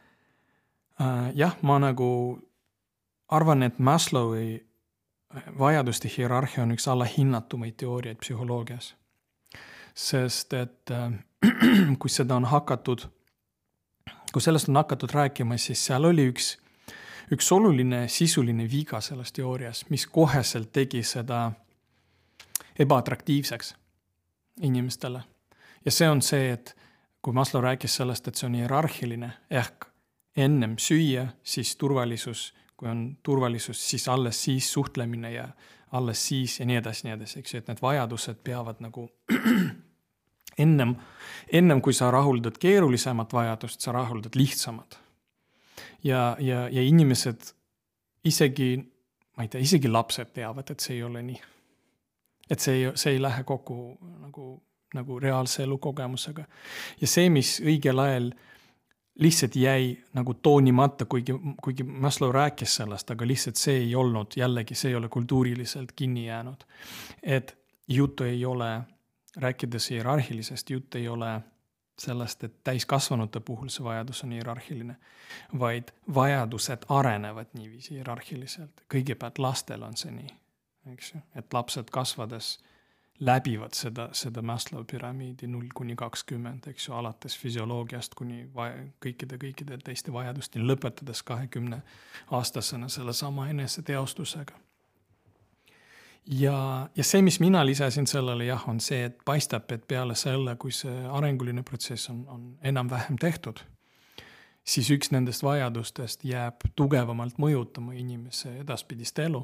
[1.02, 2.40] äh, jah, ma nagu
[3.28, 4.62] arvan, et Maslowi
[5.60, 8.96] vajaduste hierarhia on üks allahinnatumaid teooriaid psühholoogias.
[9.96, 11.12] sest et äh,
[12.00, 13.08] kui seda on hakatud
[14.32, 16.56] kui sellest on hakatud rääkima, siis seal oli üks,
[17.32, 21.52] üks oluline sisuline viga selles teoorias, mis koheselt tegi seda
[22.80, 23.76] ebaatraktiivseks
[24.62, 25.24] inimestele.
[25.86, 26.76] ja see on see, et
[27.22, 29.86] kui Maslow rääkis sellest, et see on hierarhiline ehk
[30.38, 35.48] ennem süüa, siis turvalisus, kui on turvalisus, siis alles siis suhtlemine ja
[35.92, 39.04] alles siis ja nii edasi, nii edasi, eks ju, et need vajadused peavad nagu
[40.66, 40.96] ennem,
[41.54, 44.98] ennem kui sa rahuldad keerulisemat vajadust, sa rahuldad lihtsamat.
[46.04, 47.54] ja, ja, ja inimesed
[48.26, 48.74] isegi,
[49.38, 51.42] ma ei tea, isegi lapsed teavad, et see ei ole nii.
[52.50, 53.78] et see ei, see ei lähe kokku
[54.26, 54.56] nagu,
[54.98, 56.50] nagu reaalse elu kogemusega.
[57.02, 58.34] ja see, mis õigel ajal
[59.20, 64.76] lihtsalt jäi nagu toonimata, kuigi, kuigi Maslow rääkis sellest, aga lihtsalt see ei olnud, jällegi
[64.76, 66.64] see ei ole kultuuriliselt kinni jäänud.
[67.24, 68.82] et juttu ei ole
[69.38, 71.42] rääkides hierarhilisest, jutt ei ole
[72.00, 74.96] sellest, et täiskasvanute puhul see vajadus on hierarhiline,
[75.60, 78.82] vaid vajadused arenevad niiviisi hierarhiliselt.
[78.94, 80.34] kõigepealt lastel on see nii,
[80.94, 82.58] eks ju, et lapsed kasvades
[83.22, 88.48] läbivad seda, seda Maslow püramiidi null kuni kakskümmend, eks ju, alates füsioloogiast kuni
[89.04, 91.84] kõikide, kõikide teiste vajadusteni, lõpetades kahekümne
[92.34, 94.58] aastasena sellesama eneseteostusega
[96.26, 100.56] ja, ja see, mis mina lisasin sellele jah, on see, et paistab, et peale selle,
[100.62, 103.62] kui see arenguline protsess on, on enam-vähem tehtud,
[104.64, 109.44] siis üks nendest vajadustest jääb tugevamalt mõjutama inimese edaspidist elu.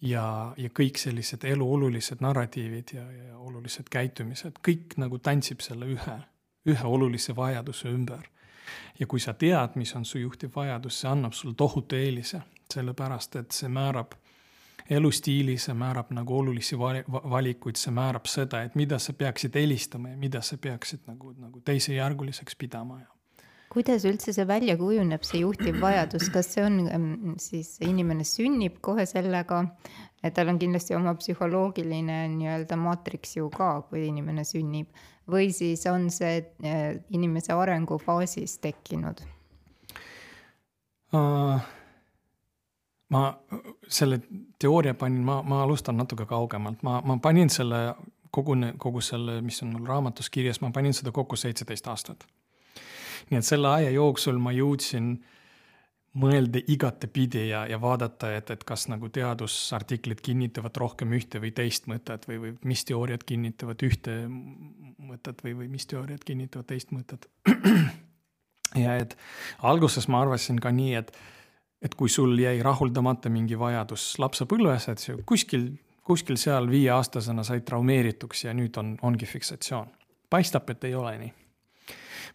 [0.00, 5.88] Ja, ja kõik sellised elu olulised narratiivid ja, ja olulised käitumised, kõik nagu tantsib selle
[5.94, 6.16] ühe,
[6.66, 8.28] ühe olulise vajaduse ümber.
[8.98, 12.40] ja kui sa tead, mis on su juhtiv vajadus, see annab sulle tohutu eelise,
[12.72, 14.14] sellepärast et see määrab
[14.90, 20.16] elustiili, see määrab nagu olulisi valikuid, see määrab seda, et mida sa peaksid eelistama ja
[20.16, 23.15] mida sa peaksid nagu, nagu teisejärguliseks pidama ja
[23.76, 29.04] kuidas üldse see välja kujuneb, see juhtiv vajadus, kas see on siis inimene sünnib kohe
[29.08, 29.60] sellega,
[30.24, 34.88] et tal on kindlasti oma psühholoogiline nii-öelda maatriks ju ka, kui inimene sünnib,
[35.28, 39.20] või siis on see äh, inimese arengufaasis tekkinud
[41.12, 41.72] uh,?
[43.12, 43.22] ma
[43.88, 44.18] selle
[44.58, 47.92] teooria panin, ma, ma alustan natuke kaugemalt, ma, ma panin selle
[48.34, 52.26] kogu, kogu selle, mis on mul raamatus kirjas, ma panin seda kokku seitseteist aastat.
[53.30, 55.16] Nii et selle aja jooksul ma jõudsin
[56.16, 61.88] mõelda igatepidi ja, ja vaadata, et, et kas nagu teadusartiklid kinnitavad rohkem ühte või teist
[61.90, 67.28] mõtet või, või mis teooriad kinnitavad ühte mõtet või, või mis teooriad kinnitavad teist mõtet.
[68.84, 69.16] ja et
[69.62, 71.12] alguses ma arvasin ka nii, et
[71.84, 75.68] et kui sul jäi rahuldamata mingi vajadus lapsepõlves, et see kuskil,
[76.06, 79.92] kuskil seal viieaastasena said traumeerituks ja nüüd on, ongi fiksatsioon.
[80.30, 81.34] paistab, et ei ole nii.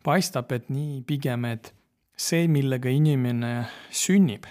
[0.04, 1.74] Paistab, et nii pigem, et
[2.18, 3.54] see, millega inimene
[3.90, 4.48] sünnib,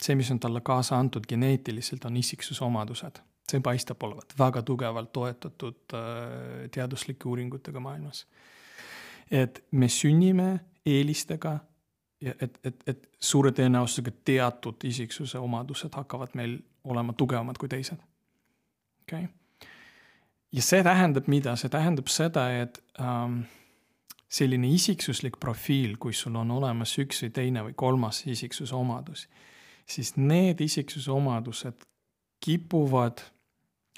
[0.00, 3.22] see, mis on talle kaasa antud geneetiliselt, on isiksuse omadused.
[3.44, 8.26] see paistab olevat väga tugevalt toetatud äh, teaduslike uuringutega maailmas.
[9.30, 11.58] et me sünnime eelistega
[12.20, 18.00] ja et, et, et suure tõenäosusega teatud isiksuse omadused hakkavad meil olema tugevamad kui teised.
[19.04, 19.68] okei okay..
[20.52, 23.42] ja see tähendab mida, see tähendab seda, et ähm,
[24.34, 29.28] selline isiksuslik profiil, kui sul on olemas üks või teine või kolmas isiksuse omadus,
[29.86, 31.86] siis need isiksuse omadused
[32.44, 33.22] kipuvad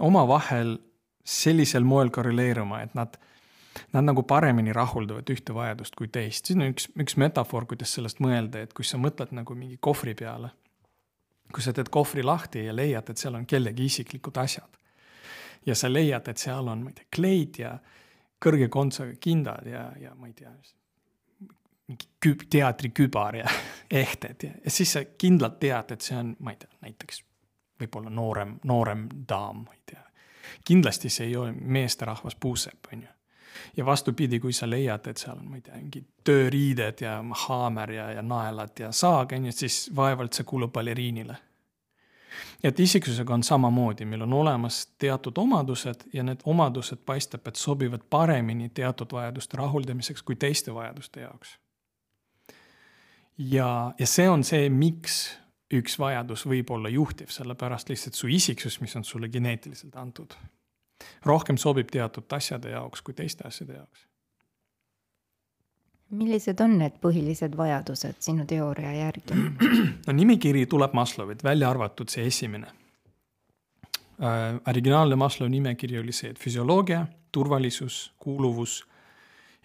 [0.00, 0.76] omavahel
[1.26, 3.16] sellisel moel korreleeruma, et nad,
[3.94, 6.46] nad nagu paremini rahuldavad ühte vajadust kui teist.
[6.46, 10.14] siin on üks, üks metafoor, kuidas sellest mõelda, et kui sa mõtled nagu mingi kohvri
[10.14, 10.52] peale,
[11.52, 14.78] kui sa teed kohvri lahti ja leiad, et seal on kellegi isiklikud asjad
[15.66, 17.72] ja sa leiad, et seal on, ma ei tea, kleid ja
[18.42, 20.52] kõrge kontsaga kindad ja, ja ma ei tea,
[21.86, 23.48] mingi küb-, teatrikübar ja
[24.02, 27.22] ehted ja, ja siis sa kindlalt tead, et see on, ma ei tea, näiteks
[27.80, 30.02] võib-olla noorem, noorem daam, ma ei tea.
[30.64, 33.08] kindlasti see ei ole meesterahvas puusepp, on ju.
[33.76, 37.92] ja vastupidi, kui sa leiad, et seal on, ma ei tea, mingid tööriided ja haamer
[37.92, 41.36] ja, ja naelad ja saag, on ju, siis vaevalt see kuulub baleriinile
[42.62, 48.04] et isiksusega on samamoodi, meil on olemas teatud omadused ja need omadused paistab, et sobivad
[48.10, 51.58] paremini teatud vajaduste rahuldamiseks kui teiste vajaduste jaoks.
[53.38, 55.38] ja, ja see on see, miks
[55.74, 60.34] üks vajadus võib olla juhtiv, sellepärast lihtsalt su isiksus, mis on sulle geneetiliselt antud,
[61.24, 64.06] rohkem sobib teatud asjade jaoks kui teiste asjade jaoks
[66.10, 69.38] millised on need põhilised vajadused sinu teooria järgi?
[70.06, 72.66] no nimekiri tuleb Maslowilt, välja arvatud see esimene
[74.22, 74.60] äh,.
[74.68, 78.84] originaalne Maslow nimekiri oli see, et füsioloogia, turvalisus, kuuluvus,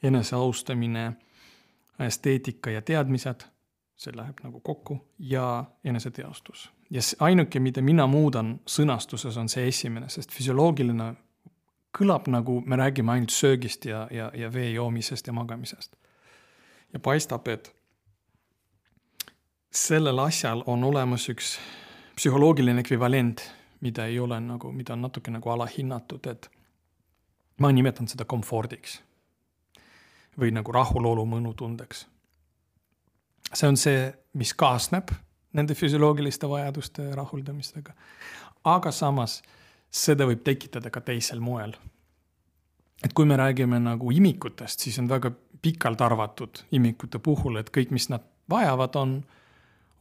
[0.03, 1.11] eneseaustamine,
[1.99, 3.45] esteetika ja teadmised,
[3.95, 6.71] see läheb nagu kokku, ja eneseteostus.
[6.89, 11.13] ja ainuke, mida mina muudan sõnastuses, on see esimene, sest füsioloogiline
[11.97, 16.00] kõlab nagu me räägime ainult söögist ja, ja, ja vee joomisest ja magamisest
[16.93, 17.71] ja paistab, et
[19.71, 21.55] sellel asjal on olemas üks
[22.15, 23.43] psühholoogiline ekvivalent,
[23.81, 26.49] mida ei ole nagu, mida on natuke nagu alahinnatud, et
[27.59, 29.01] ma nimetan seda komfordiks.
[30.39, 32.05] või nagu rahulolu mõnutundeks.
[33.53, 35.11] see on see, mis kaasneb
[35.53, 37.93] nende füsioloogiliste vajaduste rahuldamistega.
[38.63, 39.41] aga samas
[39.91, 41.73] seda võib tekitada ka teisel moel.
[43.03, 47.91] et kui me räägime nagu imikutest, siis on väga pikalt arvatud imikute puhul, et kõik,
[47.93, 49.15] mis nad vajavad, on,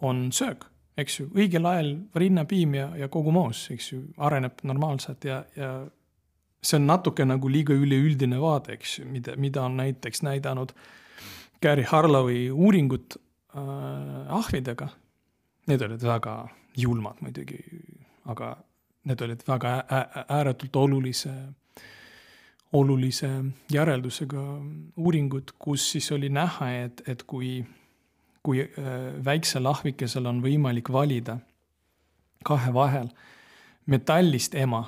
[0.00, 0.64] on söök,
[0.98, 5.72] eks ju, õigel ajal rinnapiim ja, ja kogu moos, eks ju, areneb normaalselt ja, ja
[6.62, 10.74] see on natuke nagu liiga üleüldine vaade, eks ju, mida, mida on näiteks näidanud
[11.62, 13.62] Gary Harlowi uuringud äh,
[14.32, 14.88] ahvidega.
[15.68, 16.34] Need olid väga
[16.76, 17.60] julmad muidugi,
[18.32, 18.54] aga
[19.08, 19.74] need olid väga
[20.28, 21.32] ääretult olulise
[22.72, 23.28] olulise
[23.72, 24.42] järeldusega
[24.96, 27.64] uuringut, kus siis oli näha, et, et kui,
[28.42, 31.38] kui äh, väiksel ahvikesel on võimalik valida
[32.44, 33.10] kahe vahel
[33.90, 34.84] metallist ema,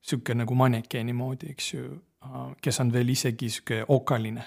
[0.00, 1.90] sihuke nagu mannekeeni moodi, eks ju,
[2.24, 4.44] äh, kes on veel isegi sihuke okaline.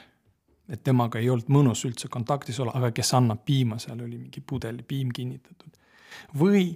[0.70, 4.42] et temaga ei olnud mõnus üldse kontaktis olla, aga kes annab piima, seal oli mingi
[4.42, 5.74] pudeli piim kinnitatud.
[6.40, 6.74] või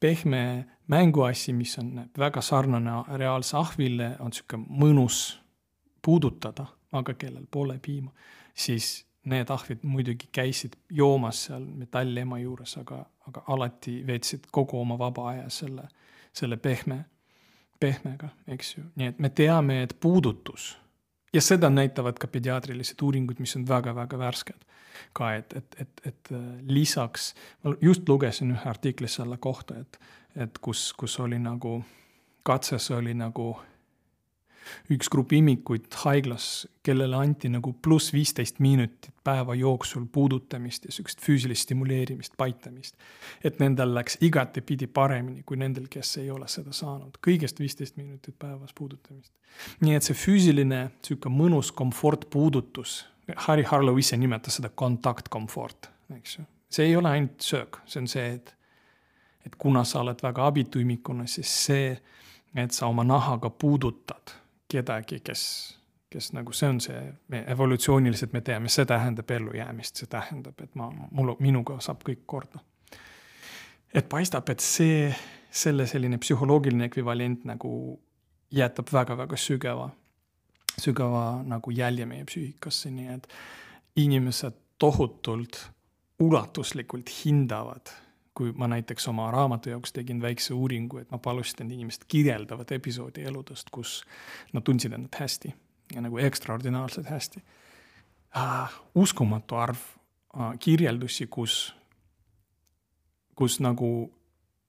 [0.00, 5.40] pehme mänguasi, mis on väga sarnane reaalse ahvile, on sihuke mõnus
[6.02, 8.12] puudutada, aga kellel pole piima,
[8.54, 14.98] siis need ahvid muidugi käisid joomas seal metallema juures, aga, aga alati veetsid kogu oma
[14.98, 15.88] vaba aja selle,
[16.32, 17.04] selle pehme,
[17.80, 20.76] pehmega, eks ju, nii et me teame, et puudutus
[21.34, 24.62] ja seda näitavad ka pediaatrilised uuringud, mis on väga-väga värsked.
[25.12, 26.30] Ka et, et, et, et
[26.68, 30.00] lisaks, ma just lugesin ühe artikli selle kohta, et
[30.36, 31.78] et kus, kus oli nagu,
[32.46, 33.54] katses oli nagu
[34.90, 41.22] üks grupp imikuid haiglas, kellele anti nagu pluss viisteist minutit päeva jooksul puudutamist ja sihukest
[41.22, 42.96] füüsilist stimuleerimist, paitamist.
[43.44, 48.34] et nendel läks igatepidi paremini kui nendel, kes ei ole seda saanud, kõigest viisteist minutit
[48.38, 49.32] päevas puudutamist.
[49.80, 53.04] nii et see füüsiline sihuke mõnus komfortpuudutus,
[53.36, 56.44] Harry Harlow ise nimetas seda kontaktkomfort, eks ju.
[56.70, 58.56] see ei ole ainult söök, see on see, et
[59.46, 61.90] et kuna sa oled väga abitu imikuna, siis see,
[62.54, 64.32] et sa oma nahaga puudutad
[64.68, 65.42] kedagi, kes,
[66.10, 70.74] kes nagu see on see, me evolutsiooniliselt me teame, see tähendab ellujäämist, see tähendab, et
[70.74, 72.58] ma, mul, minuga saab kõik korda.
[73.94, 75.14] et paistab, et see,
[75.50, 77.70] selle selline psühholoogiline ekvivalent nagu
[78.52, 79.90] jätab väga-väga sügava,
[80.80, 83.28] sügava nagu jälje meie psüühikasse, nii et
[83.96, 85.60] inimesed tohutult
[86.20, 87.92] ulatuslikult hindavad
[88.36, 92.72] kui ma näiteks oma raamatu jaoks tegin väikse uuringu, et ma palusin, et inimesed kirjeldavad
[92.76, 94.02] episoodi eludest, kus
[94.52, 95.54] nad tundsid ennast hästi
[95.94, 97.40] ja nagu ekstraordinaarselt hästi
[98.36, 98.74] uh,.
[98.94, 99.78] uskumatu arv
[100.36, 101.74] uh, kirjeldusi, kus,
[103.34, 103.90] kus nagu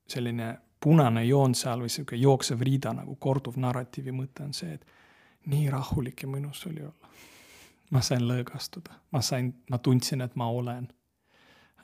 [0.08, 4.86] selline punane joon seal või sihuke jooksev riida nagu korduv narratiivi mõte on see, et
[5.48, 7.12] nii rahulik ja mõnus oli olla.
[7.90, 10.88] ma sain lõõgastuda, ma sain, ma tundsin, et ma olen.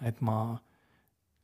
[0.02, 0.58] et ma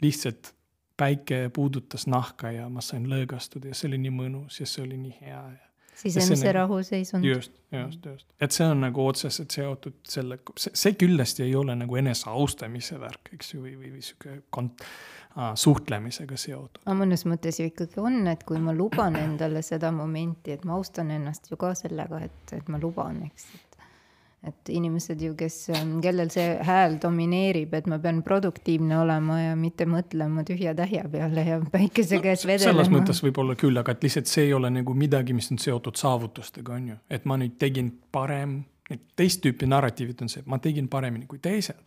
[0.01, 0.53] lihtsalt,
[0.97, 4.97] päike puudutas nahka ja ma sain lõõgastuda ja see oli nii mõnus ja see oli
[4.99, 7.25] nii hea ja sisemise rahuseisund.
[7.25, 11.75] just, just, just, et see on nagu otseselt seotud selle, see, see kindlasti ei ole
[11.75, 14.85] nagu eneseaustamise värk, eks ju, või, või, või sihuke kont-,
[15.55, 16.81] suhtlemisega seotud.
[16.85, 20.77] aga mõnes mõttes ju ikkagi on, et kui ma luban endale seda momenti, et ma
[20.79, 23.69] austan ennast ju ka sellega, et, et ma luban, eks, et
[24.47, 25.55] et inimesed ju, kes,
[26.03, 31.43] kellel see hääl domineerib, et ma pean produktiivne olema ja mitte mõtlema tühja tähja peale
[31.43, 32.71] ja päikese käes no, vedelema.
[32.71, 35.99] selles mõttes võib-olla küll, aga et lihtsalt see ei ole nagu midagi, mis on seotud
[35.99, 38.61] saavutustega, on ju, et ma nüüd tegin parem,
[39.19, 41.83] teist tüüpi narratiivid on see, et ma tegin paremini kui teised.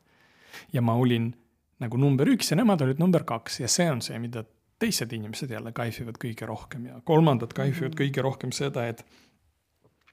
[0.72, 1.32] ja ma olin
[1.80, 4.44] nagu number üks ja nemad olid number kaks ja see on see, mida
[4.78, 8.00] teised inimesed jälle kaifivad kõige rohkem ja kolmandad kaifivad -hmm.
[8.02, 9.04] kõige rohkem seda, et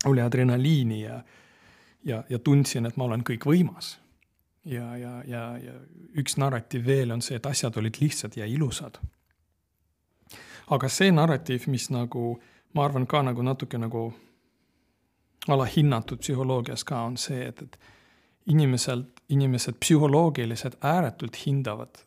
[0.05, 1.23] oli adrenaliini ja
[2.03, 3.97] ja, ja tundsin, et ma olen kõikvõimas.
[4.65, 5.73] ja, ja, ja, ja
[6.17, 8.99] üks narratiiv veel on see, et asjad olid lihtsad ja ilusad.
[10.69, 12.39] aga see narratiiv, mis nagu,
[12.73, 14.13] ma arvan ka nagu natuke nagu
[15.47, 17.79] alahinnatud psühholoogias ka, on see, et, et
[18.49, 22.03] inimeselt, inimesed psühholoogiliselt ääretult hindavad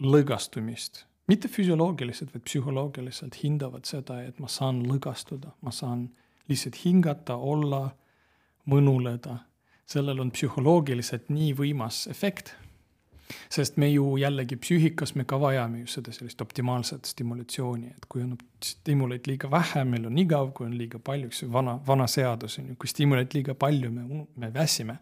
[0.00, 1.04] lõõgastumist.
[1.26, 6.10] mitte füsioloogiliselt, vaid psühholoogiliselt hindavad seda, et ma saan lõõgastuda, ma saan
[6.48, 7.88] lihtsalt hingata, olla
[8.68, 9.38] mõnuleda,
[9.86, 12.54] sellel on psühholoogiliselt nii võimas efekt.
[13.50, 18.22] sest me ju jällegi psüühikas, me ka vajame ju seda sellist optimaalset stimulatsiooni, et kui
[18.22, 22.06] on stimuleid liiga vähe, meil on igav, kui on liiga palju, eks ju, vana, vana
[22.06, 24.98] seadus on ju, kui stimuleid liiga palju, me, me väsime.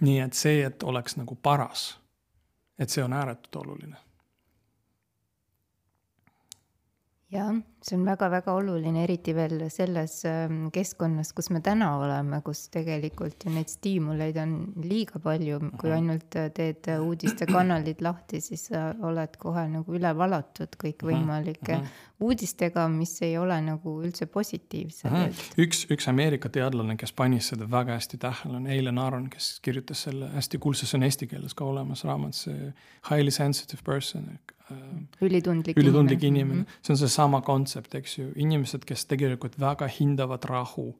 [0.00, 1.98] Nii et see, et oleks nagu paras,
[2.78, 3.96] et see on ääretult oluline.
[7.30, 7.52] Jah,
[7.88, 13.46] see on väga-väga oluline, eriti veel selles ähm, keskkonnas, kus me täna oleme, kus tegelikult
[13.46, 18.90] ju neid stiimuleid on liiga palju, kui ainult äh, teed äh, uudistekanalid lahti, siis sa
[19.08, 22.04] oled kohe nagu üle valatud kõikvõimalike mm -hmm.
[22.28, 27.98] uudistega, mis ei ole nagu üldse positiivsed üks, üks Ameerika teadlane, kes pani seda väga
[27.98, 31.64] hästi tähele, on Eilen Aron, kes kirjutas selle hästi kuulsa, see on eesti keeles ka
[31.64, 32.72] olemas raamat, see
[33.10, 34.38] Highly sensitive person
[34.70, 34.76] Äh,
[35.20, 36.82] ülitundlik ülitundlik inimene, inimene., mhm.
[36.82, 40.90] see on seesama kontsept, eks ju, inimesed, kes tegelikult väga hindavad rahu,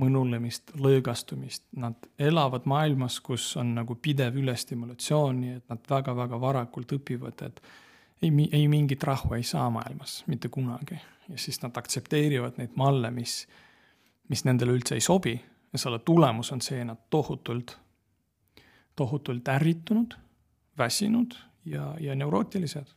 [0.00, 6.94] mõnulemist, lõõgastumist, nad elavad maailmas, kus on nagu pidev ülestimulatsioon, nii et nad väga-väga varakult
[6.96, 7.60] õpivad, et
[8.22, 10.98] ei, ei mingit rahu ei saa maailmas mitte kunagi.
[11.28, 13.46] ja siis nad aktsepteerivad neid malle, mis,
[14.28, 15.36] mis nendele üldse ei sobi.
[15.72, 17.76] Ja selle tulemus on see, nad tohutult,
[18.96, 20.16] tohutult ärritunud,
[20.78, 22.90] väsinud ja, ja neurootilised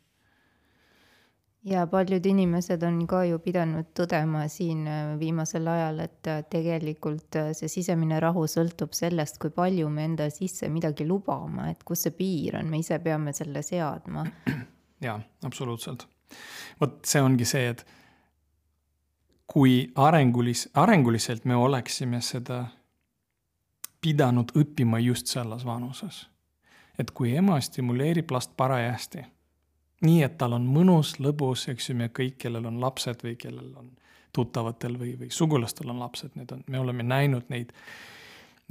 [1.65, 7.37] ja paljud inimesed on ka ju pidanud tõdema siin äh, viimasel ajal, et äh, tegelikult
[7.41, 12.05] äh, see sisemine rahu sõltub sellest, kui palju me enda sisse midagi lubame, et kus
[12.05, 14.27] see piir on, me ise peame selle seadma.
[15.07, 16.07] jaa, absoluutselt.
[16.81, 17.85] vot see ongi see, et
[19.49, 22.65] kui arengulis-, arenguliselt me oleksime seda
[24.01, 26.27] pidanud õppima just selles vanuses.
[26.99, 29.25] et kui ema stimuleerib last parajasti
[30.01, 33.71] nii, et tal on mõnus, lõbus, eks ju, me kõik, kellel on lapsed või kellel
[33.79, 33.93] on
[34.35, 37.71] tuttavatel või, või sugulastel on lapsed, need on, me oleme näinud neid,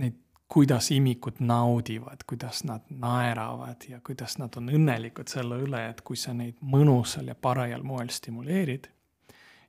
[0.03, 0.19] neid,
[0.55, 6.21] kuidas imikud naudivad, kuidas nad naeravad ja kuidas nad on õnnelikud selle üle, et kui
[6.21, 8.91] sa neid mõnusal ja parajal moel stimuleerid.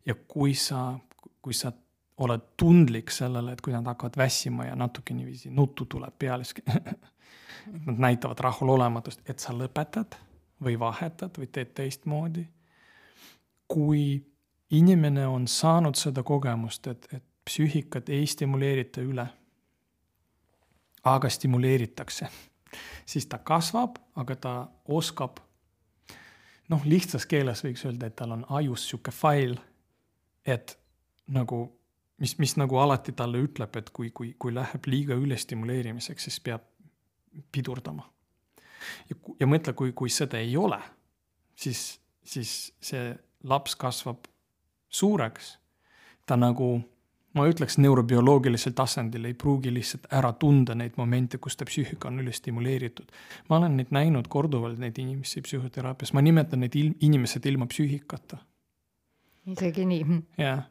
[0.05, 0.99] ja kui sa,
[1.41, 1.71] kui sa
[2.17, 6.61] oled tundlik sellele, et kui nad hakkavad väsima ja natuke niiviisi nuttu tuleb peale, siis
[7.87, 10.19] nad näitavad rahulolematust, et sa lõpetad
[10.63, 12.47] või vahetad või teed teistmoodi.
[13.67, 14.25] kui
[14.69, 19.25] inimene on saanud seda kogemust, et, et psüühikat ei stimuleerita üle,
[21.03, 22.27] aga stimuleeritakse,
[23.05, 24.53] siis ta kasvab, aga ta
[24.85, 25.39] oskab,
[26.69, 29.57] noh, lihtsas keeles võiks öelda, et tal on ajus sihuke fail,
[30.45, 30.77] et
[31.27, 31.65] nagu
[32.17, 36.65] mis, mis nagu alati talle ütleb, et kui, kui, kui läheb liiga ülestimuleerimiseks, siis peab
[37.51, 38.05] pidurdama
[39.09, 40.79] ja, ja mõtle, kui, kui seda ei ole,
[41.55, 43.13] siis, siis see
[43.43, 44.27] laps kasvab
[44.89, 45.57] suureks.
[46.25, 46.79] ta nagu,
[47.37, 52.19] ma ütleks neurobioloogilisel tasandil ei pruugi lihtsalt ära tunda neid momente, kus ta psüühika on
[52.23, 53.11] ülestimuleeritud.
[53.49, 58.37] ma olen neid näinud korduvalt, neid inimesi psühhoteraapias, ma nimetan neid il-, inimesed ilma psüühikata.
[59.45, 60.21] isegi nii?
[60.37, 60.65] jah,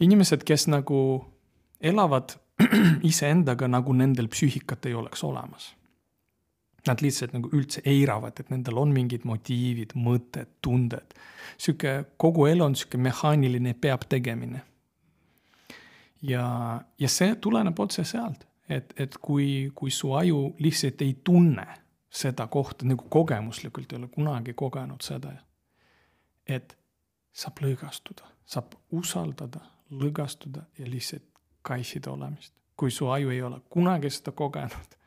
[0.00, 1.24] inimesed, kes nagu
[1.80, 2.36] elavad
[3.10, 5.77] iseendaga, nagu nendel psüühikat ei oleks olemas
[6.86, 11.14] Nad lihtsalt nagu üldse eiravad, et nendel on mingid motiivid, mõtted, tunded.
[11.58, 14.62] sihuke, kogu elu on sihuke mehaaniline peab tegemine.
[16.22, 16.44] ja,
[16.98, 21.66] ja see tuleneb otse sealt, et, et kui, kui su aju lihtsalt ei tunne
[22.10, 25.32] seda kohta nagu kogemuslikult ei ole kunagi kogenud seda,
[26.46, 26.76] et
[27.32, 29.60] saab lõõgastuda, saab usaldada,
[29.90, 31.26] lõõgastuda ja lihtsalt
[31.62, 32.54] kaitsida olemist.
[32.78, 34.97] kui su aju ei ole kunagi seda kogenud,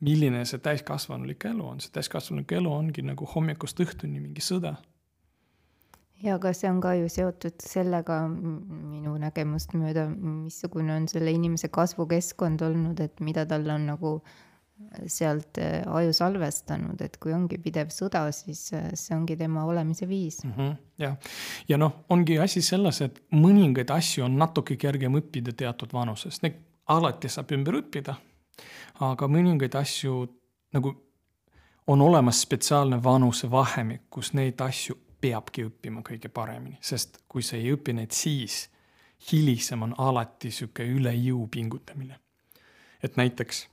[0.00, 4.76] milline see täiskasvanulik elu on, see täiskasvanulik elu ongi nagu hommikust õhtuni mingi sõda.
[6.22, 11.68] ja aga see on ka ju seotud sellega minu nägemust mööda, missugune on selle inimese
[11.68, 14.18] kasvukeskkond olnud, et mida tal on nagu
[15.06, 20.08] sealt äh, aju salvestanud, et kui ongi pidev sõda, siis äh, see ongi tema olemise
[20.10, 20.52] viis mm.
[20.56, 21.16] -hmm, jah,
[21.68, 26.40] ja noh, ongi asi selles, et mõningaid asju on natuke kergem õppida teatud vanuses,
[26.86, 28.16] alati saab ümber õppida.
[29.00, 30.26] Aga mõningaid asju
[30.72, 30.94] nagu
[31.86, 37.72] on olemas spetsiaalne vanusevahemik, kus neid asju peabki õppima kõige paremini, sest kui sa ei
[37.72, 38.68] õpi neid siis,
[39.32, 42.18] hilisem on alati sihuke üle jõu pingutamine.
[43.02, 43.66] et näiteks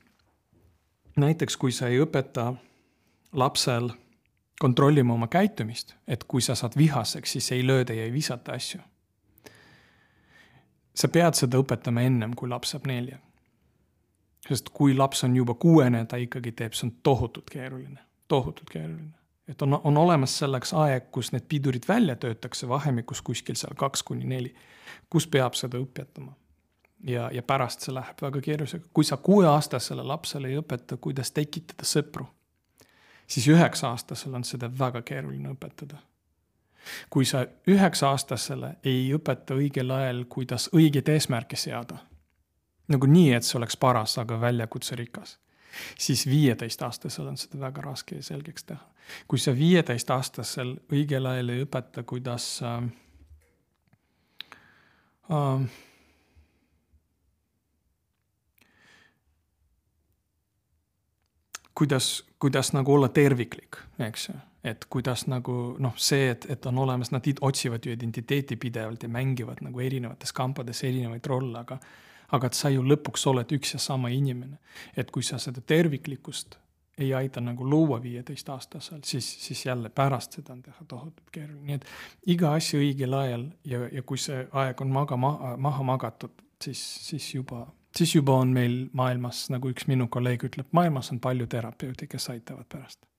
[1.15, 2.53] näiteks kui sa ei õpeta
[3.34, 3.89] lapsel
[4.59, 8.82] kontrollima oma käitumist, et kui sa saad vihaseks, siis ei lööda ja ei visata asju.
[10.93, 13.17] sa pead seda õpetama ennem, kui laps saab nelja.
[14.50, 19.14] Sest kui laps on juba kuuene, ta ikkagi teeb, see on tohutult keeruline, tohutult keeruline.
[19.48, 24.04] et on, on olemas selleks aeg, kus need pidurid välja töötakse vahemikus kuskil seal kaks
[24.04, 24.54] kuni neli,
[25.10, 26.34] kus peab seda õpetama
[27.04, 28.89] ja, ja pärast see läheb väga keeruliseks.
[28.94, 32.26] kui sa kuueaastasele lapsele ei õpeta, kuidas tekitada sõpru,
[33.28, 35.98] siis üheksa-aastasel on seda väga keeruline õpetada.
[37.10, 41.98] kui sa üheksa-aastasele ei õpeta õigel ajal, kuidas õigeid eesmärke seada,
[42.92, 45.38] nagu nii, et see oleks paras, aga väljakutserikas,
[46.00, 48.84] siis viieteistaastasel on seda väga raske selgeks teha.
[49.28, 52.84] kui sa viieteistaastasel õigel ajal ei õpeta, kuidas äh,
[55.32, 55.72] äh,
[61.82, 64.36] kuidas, kuidas nagu olla terviklik, eks ju.
[64.64, 69.10] et kuidas nagu noh, see, et, et on olemas, nad otsivad ju identiteeti pidevalt ja
[69.10, 71.80] mängivad nagu erinevates kampades erinevaid rolle, aga
[72.32, 74.57] aga et sa ju lõpuks oled üks ja sama inimene.
[74.97, 76.57] et kui sa seda terviklikkust
[76.97, 81.75] ei aita nagu luua viieteistaastaselt, siis, siis jälle pärast seda on teha tohutult keeruline, nii
[81.79, 81.86] et
[82.36, 86.82] iga asi õigel ajal ja, ja kui see aeg on maga, maha, maha magatud, siis,
[87.09, 87.65] siis juba
[87.97, 92.29] siis juba on meil maailmas, nagu üks minu kolleeg ütleb, maailmas on palju terapeute, kes
[92.36, 93.11] aitavad pärast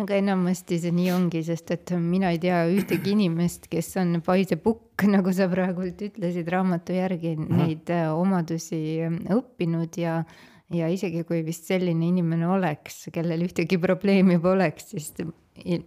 [0.00, 4.56] aga enamasti see nii ongi, sest et mina ei tea ühtegi inimest, kes on the
[4.56, 7.62] book, nagu sa praegult ütlesid, raamatu järgi mm -hmm.
[7.62, 10.24] neid äh, omadusi äh, õppinud ja
[10.72, 15.12] ja isegi kui vist selline inimene oleks, kellel ühtegi probleemi poleks, siis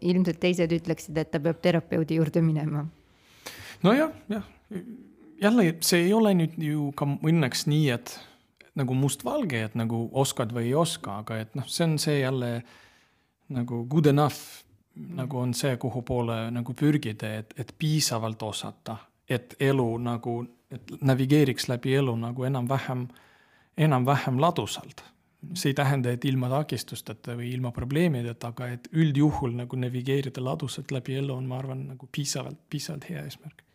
[0.02, 2.86] ilmselt teised ütleksid, et ta peab terapeudi juurde minema.
[3.84, 4.84] nojah, jah, jah
[5.42, 8.14] jälle see ei ole nüüd ju ka õnneks nii, et
[8.78, 12.52] nagu mustvalge, et nagu oskad või ei oska, aga et noh, see on see jälle
[13.50, 14.68] nagu good enough
[14.98, 18.98] nagu on see, kuhu poole nagu pürgida, et, et piisavalt osata,
[19.30, 20.40] et elu nagu,
[20.72, 23.08] et navigeeriks läbi elu nagu enam-vähem,
[23.78, 25.04] enam-vähem ladusalt.
[25.54, 30.92] see ei tähenda, et ilma takistusteta või ilma probleemideta, aga et üldjuhul nagu navigeerida ladusalt
[30.92, 33.67] läbi elu on, ma arvan, nagu piisavalt, piisavalt hea eesmärk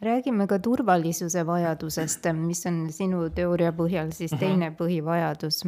[0.00, 4.40] räägime ka turvalisuse vajadusest, mis on sinu teooria põhjal siis mhm.
[4.40, 5.62] teine põhivajadus.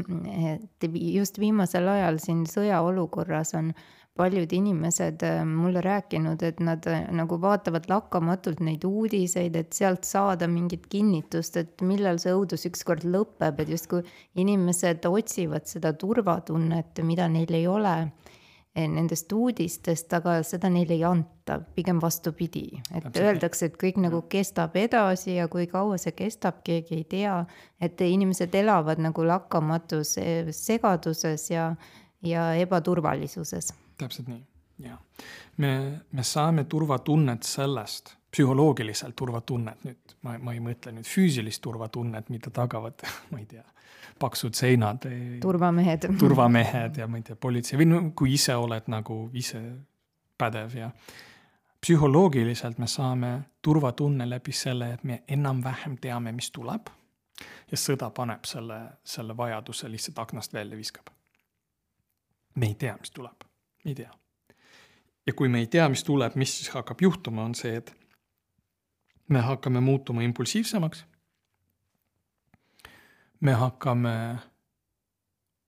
[0.55, 3.73] et just viimasel ajal siin sõjaolukorras on
[4.19, 10.05] paljud inimesed äh, mulle rääkinud, et nad äh, nagu vaatavad lakkamatult neid uudiseid, et sealt
[10.05, 14.03] saada mingit kinnitust, et millal see õudus ükskord lõpeb, et justkui
[14.35, 18.38] inimesed otsivad seda turvatunnet, mida neil ei ole Eh,
[18.87, 23.25] nendest uudistest, aga seda neile ei anta, pigem vastupidi, et Täpselt.
[23.25, 27.39] öeldakse, et kõik nagu kestab edasi ja kui kaua see kestab, keegi ei tea.
[27.81, 31.75] et inimesed elavad nagu lakkamatus eh, segaduses ja,
[32.23, 33.73] ja ebaturvalisuses.
[33.99, 34.45] täpselt nii,
[34.79, 34.99] ja
[35.57, 42.29] me, me saame turvatunnet sellest psühholoogiliselt turvatunnet nüüd, ma, ma ei mõtle nüüd füüsilist turvatunnet,
[42.31, 43.65] mida tagavad, ma ei tea,
[44.23, 45.09] paksud seinad.
[45.43, 46.07] turvamehed.
[46.23, 49.63] turvamehed ja ma ei tea, politsei või no kui ise oled nagu ise
[50.39, 50.93] pädev ja
[51.81, 53.33] psühholoogiliselt me saame
[53.63, 56.95] turvatunne läbi selle, et me enam-vähem teame, mis tuleb.
[57.71, 61.11] ja sõda paneb selle, selle vajaduse lihtsalt aknast välja viskab.
[62.55, 63.47] me ei tea, mis tuleb,
[63.85, 64.11] ei tea.
[65.27, 67.98] ja kui me ei tea, mis tuleb, mis siis hakkab juhtuma, on see, et
[69.29, 71.05] me hakkame muutuma impulsiivsemaks.
[73.41, 74.39] me hakkame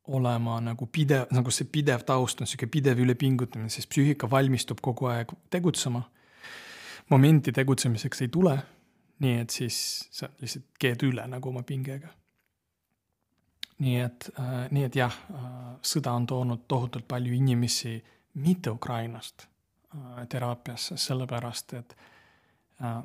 [0.04, 5.06] olema nagu pidev, nagu see pidev taust on sihuke pidev ülepingutamine, sest psüühika valmistub kogu
[5.06, 6.02] aeg tegutsema.
[7.10, 8.58] momenti tegutsemiseks ei tule.
[9.18, 12.08] nii et siis sa lihtsalt keed üle nagu oma pingega.
[13.78, 18.04] nii et äh,, nii et jah äh,, sõda on toonud tohutult palju inimesi
[18.34, 19.46] mitte Ukrainast
[19.94, 21.96] äh, teraapiasse, sellepärast et
[22.82, 23.02] äh,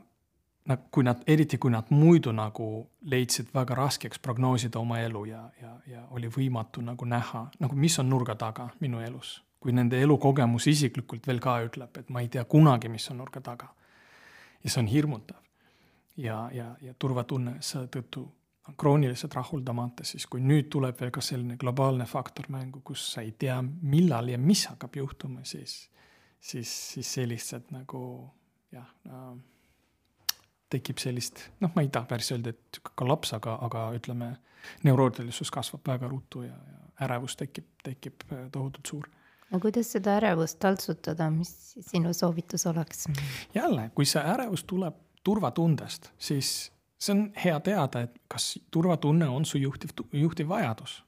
[0.91, 2.68] kui nad, eriti kui nad muidu nagu
[3.11, 7.99] leidsid väga raskeks prognoosida oma elu ja, ja, ja oli võimatu nagu näha, nagu mis
[8.01, 9.41] on nurga taga minu elus.
[9.59, 13.41] kui nende elukogemus isiklikult veel ka ütleb, et ma ei tea kunagi, mis on nurga
[13.41, 13.70] taga.
[14.63, 15.38] ja see on hirmutav.
[16.18, 18.26] ja, ja, ja turvatunne seetõttu
[18.68, 23.22] on krooniliselt rahuldamata, siis kui nüüd tuleb veel ka selline globaalne faktor mängu, kus sa
[23.22, 25.89] ei tea, millal ja mis hakkab juhtuma, siis,
[26.39, 28.01] siis, siis see lihtsalt nagu
[28.74, 29.36] jah äh,
[30.76, 34.36] tekib sellist, noh, ma ei taha päris öelda, et kollaps, aga, aga ütleme,
[34.86, 39.09] neurootilisus kasvab väga ruttu ja, ja ärevus tekib, tekib äh, tohutult suur.
[39.51, 43.07] no kuidas seda ärevust taltsutada, mis sinu soovitus oleks?
[43.55, 49.45] jälle, kui see ärevus tuleb turvatundest, siis see on hea teada, et kas turvatunne on
[49.45, 51.01] su juhtiv, juhtiv vajadus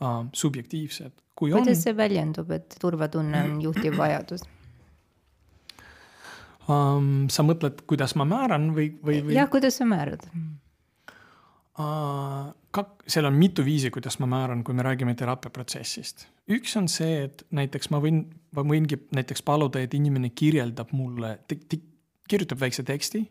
[0.00, 0.26] uh,.
[0.32, 1.12] subjektiivsed.
[1.34, 1.76] kuidas on...
[1.76, 4.44] see väljendub, et turvatunne on juhtiv vajadus?
[6.68, 7.26] Um,.
[7.32, 9.36] sa mõtled, kuidas ma määran või, või, või...?
[9.38, 10.54] jah, kuidas sa määrad uh,?
[12.76, 16.26] Kak-, seal on mitu viisi, kuidas ma määran, kui me räägime teraapiaprotsessist.
[16.50, 18.22] üks on see, et näiteks ma võin,
[18.56, 21.38] ma võingi näiteks paluda, et inimene kirjeldab mulle,
[22.28, 23.22] kirjutab väikse teksti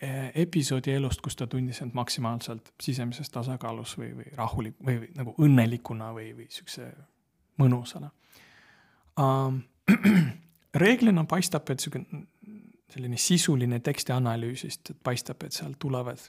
[0.00, 5.12] eh, episoodi elust, kus ta tundis end maksimaalselt sisemises tasakaalus või, või rahulik või, või
[5.18, 6.88] nagu õnnelikuna või, või siukse
[7.60, 8.10] mõnusana
[9.20, 9.62] um,
[10.74, 12.04] reeglina paistab, et sihuke
[12.94, 16.20] selline sisuline tekstianalüüsist, et paistab, et sealt tulevad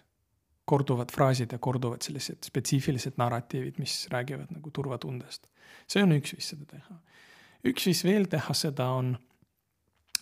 [0.65, 5.47] korduvad fraasid ja korduvad sellised spetsiifilised narratiivid, mis räägivad nagu turvatundest.
[5.87, 6.97] see on üks viis seda teha.
[7.69, 9.15] üks viis veel teha seda on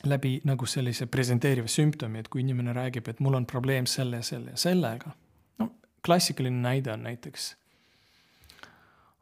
[0.04, 4.52] läbi nagu sellise presenteeriva sümptomi, et kui inimene räägib, et mul on probleem selle, selle
[4.52, 5.12] ja sellega.
[5.60, 5.70] no
[6.06, 7.56] klassikaline näide on näiteks,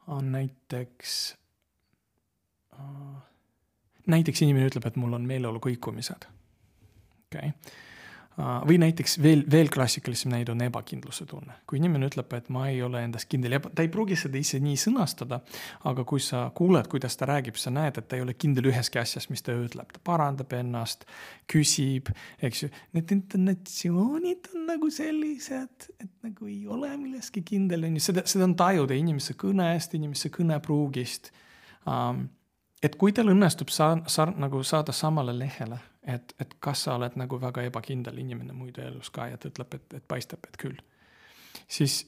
[0.06, 1.36] on näiteks
[2.72, 3.31] uh,
[4.06, 6.28] näiteks inimene ütleb, et mul on meeleolu kõikumised.
[7.30, 7.80] okei okay.
[8.32, 11.52] Uh, või näiteks veel, veel klassikalisem näide on ebakindluse tunne.
[11.68, 14.78] kui inimene ütleb, et ma ei ole endas kindel ta ei pruugi seda ise nii
[14.80, 15.42] sõnastada,
[15.84, 19.02] aga kui sa kuuled, kuidas ta räägib, sa näed, et ta ei ole kindel üheski
[19.02, 21.04] asjas, mis ta ütleb, ta parandab ennast,
[21.44, 22.08] küsib,
[22.40, 22.72] eks ju.
[22.96, 28.48] Need intonatsioonid on nagu sellised, et nagu ei ole milleski kindel, on ju, seda, seda
[28.48, 31.34] on tajuda inimese kõnest, inimese kõnepruugist
[31.84, 32.30] um,
[32.82, 37.16] et kui teil õnnestub saa-, sar-, nagu saada samale lehele, et, et kas sa oled
[37.16, 40.78] nagu väga ebakindel inimene muidu elus ka ja ta ütleb, et, et paistab, et küll.
[41.68, 42.02] siis,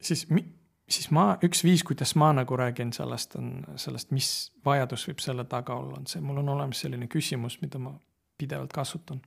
[0.00, 0.46] siis mi-,
[0.90, 5.44] siis ma, üks viis, kuidas ma nagu räägin sellest, on sellest, mis vajadus võib selle
[5.44, 7.94] taga olla, on see, mul on olemas selline küsimus, mida ma
[8.38, 9.20] pidevalt kasutan.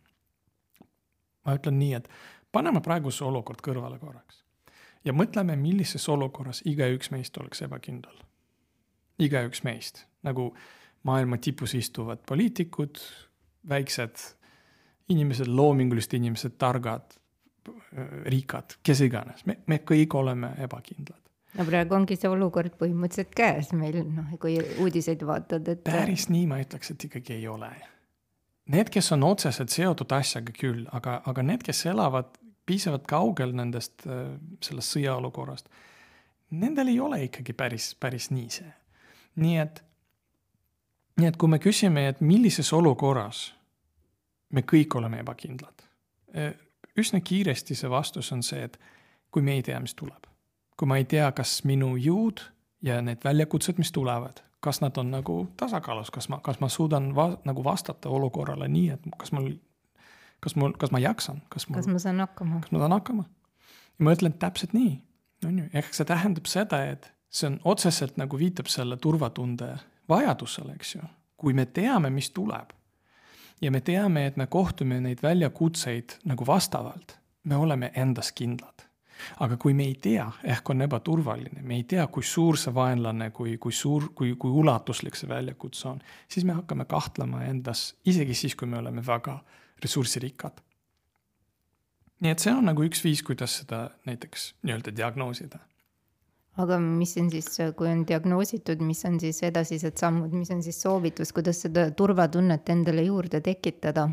[1.45, 2.07] ma ütlen nii, et
[2.51, 4.43] paneme praeguse olukord kõrvale korraks
[5.05, 8.15] ja mõtleme, millises olukorras igaüks meist oleks ebakindel.
[9.19, 10.53] igaüks meist, nagu
[11.03, 12.99] maailma tipus istuvad poliitikud,
[13.69, 14.23] väiksed
[15.09, 17.15] inimesed, loomingulised inimesed, targad,
[18.25, 21.19] rikkad, kes iganes, me, me kõik oleme ebakindlad.
[21.53, 25.83] no praegu ongi see olukord põhimõtteliselt käes meil, noh, kui uudiseid vaatad, et.
[25.87, 27.71] päris nii ma ütleks, et ikkagi ei ole.
[28.73, 32.31] Need, kes on otseselt seotud asjaga küll, aga, aga need, kes elavad
[32.65, 34.05] piisavalt kaugel nendest,
[34.63, 35.67] sellest sõjaolukorrast,
[36.55, 38.71] nendel ei ole ikkagi päris, päris nii see.
[39.43, 39.83] nii et
[41.19, 43.51] nii et kui me küsime, et millises olukorras
[44.53, 45.85] me kõik oleme ebakindlad,
[46.33, 46.53] eh,
[46.97, 48.79] üsna kiiresti see vastus on see, et
[49.31, 50.29] kui me ei tea, mis tuleb.
[50.77, 52.41] kui ma ei tea, kas minu jõud
[52.81, 57.11] ja need väljakutsed, mis tulevad, kas nad on nagu tasakaalus, kas ma, kas ma suudan
[57.15, 59.51] va-, nagu vastata olukorrale nii, et kas mul,
[60.41, 62.61] kas mul, kas ma jaksan, kas mul, kas ma saan hakkama?
[62.65, 63.27] kas ma saan hakkama?
[63.99, 64.95] ja ma ütlen täpselt nii,
[65.45, 69.75] on ju, ehk see tähendab seda, et see on otseselt nagu viitab selle turvatunde
[70.09, 71.01] vajadusele, eks ju.
[71.37, 72.71] kui me teame, mis tuleb
[73.61, 78.89] ja me teame, et me kohtume neid väljakutseid nagu vastavalt, me oleme endas kindlad.
[79.39, 83.29] aga kui me ei tea, ehk on ebaturvaline, me ei tea, kui suur see vaenlane,
[83.31, 88.35] kui, kui suur, kui, kui ulatuslik see väljakutse on, siis me hakkame kahtlema endas, isegi
[88.35, 89.37] siis, kui me oleme väga
[89.83, 90.59] ressursirikkad.
[92.19, 95.59] nii et see on nagu üks viis, kuidas seda näiteks nii-öelda diagnoosida
[96.57, 97.47] aga mis on siis,
[97.77, 102.69] kui on diagnoositud, mis on siis edasised sammud, mis on siis soovitus, kuidas seda turvatunnet
[102.69, 104.09] endale juurde tekitada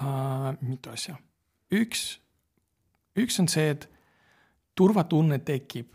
[0.00, 0.52] uh,?
[0.60, 1.16] mitu asja.
[1.72, 2.20] üks,
[3.18, 3.88] üks on see, et
[4.78, 5.92] turvatunne tekib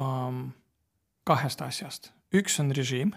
[0.00, 0.50] um,
[1.24, 2.12] kahest asjast.
[2.34, 3.14] üks on režiim.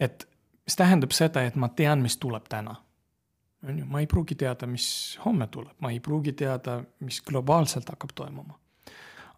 [0.00, 0.26] et
[0.64, 2.76] mis tähendab seda, et ma tean, mis tuleb täna.
[3.62, 7.88] on ju, ma ei pruugi teada, mis homme tuleb, ma ei pruugi teada, mis globaalselt
[7.88, 8.58] hakkab toimuma.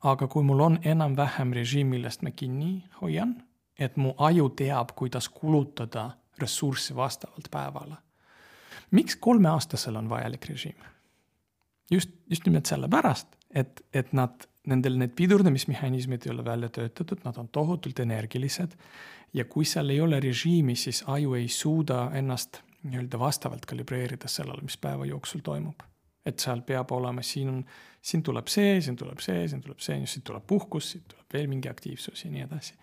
[0.05, 3.37] Aga kui mul on enam-vähem režiim, millest ma kinni hoian,
[3.79, 7.97] et mu aju teab, kuidas kulutada ressurssi vastavalt päevale.
[8.91, 10.77] miks kolmeaastasel on vajalik režiim?
[11.91, 17.37] just, just nimelt sellepärast, et, et nad, nendel need pidurdamismehhanismid ei ole välja töötatud, nad
[17.37, 18.77] on tohutult energilised.
[19.35, 24.63] ja kui seal ei ole režiimi, siis aju ei suuda ennast nii-öelda vastavalt kalibreerida sellele,
[24.63, 25.81] mis päeva jooksul toimub.
[26.27, 27.65] Et seal peab olema, siin on,
[28.03, 31.49] siin tuleb see, siin tuleb see, siin tuleb see, siit tuleb puhkus, siit tuleb veel
[31.49, 32.75] mingi aktiivsus ja nii edasi.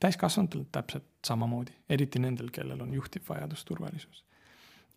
[0.00, 4.24] täiskasvanutel täpselt samamoodi, eriti nendel, kellel on juhtiv vajadus turvalisus.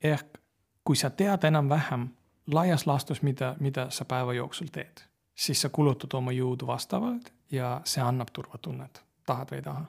[0.04, 0.38] ehk
[0.84, 2.10] kui sa tead enam-vähem
[2.52, 5.04] laias laastus, mida, mida sa päeva jooksul teed,
[5.36, 9.86] siis sa kulutad oma jõudu vastavalt ja see annab turvatunnet, tahad või ei taha.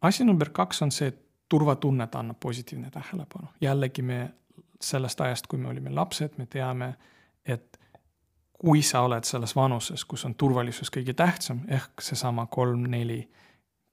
[0.00, 4.34] asi number kaks on see, et turvatunnet annab positiivne tähelepanu, jällegi me
[4.82, 6.94] sellest ajast, kui me olime lapsed, me teame,
[7.46, 7.78] et
[8.62, 13.20] kui sa oled selles vanuses, kus on turvalisus kõige tähtsam, ehk seesama kolm, neli,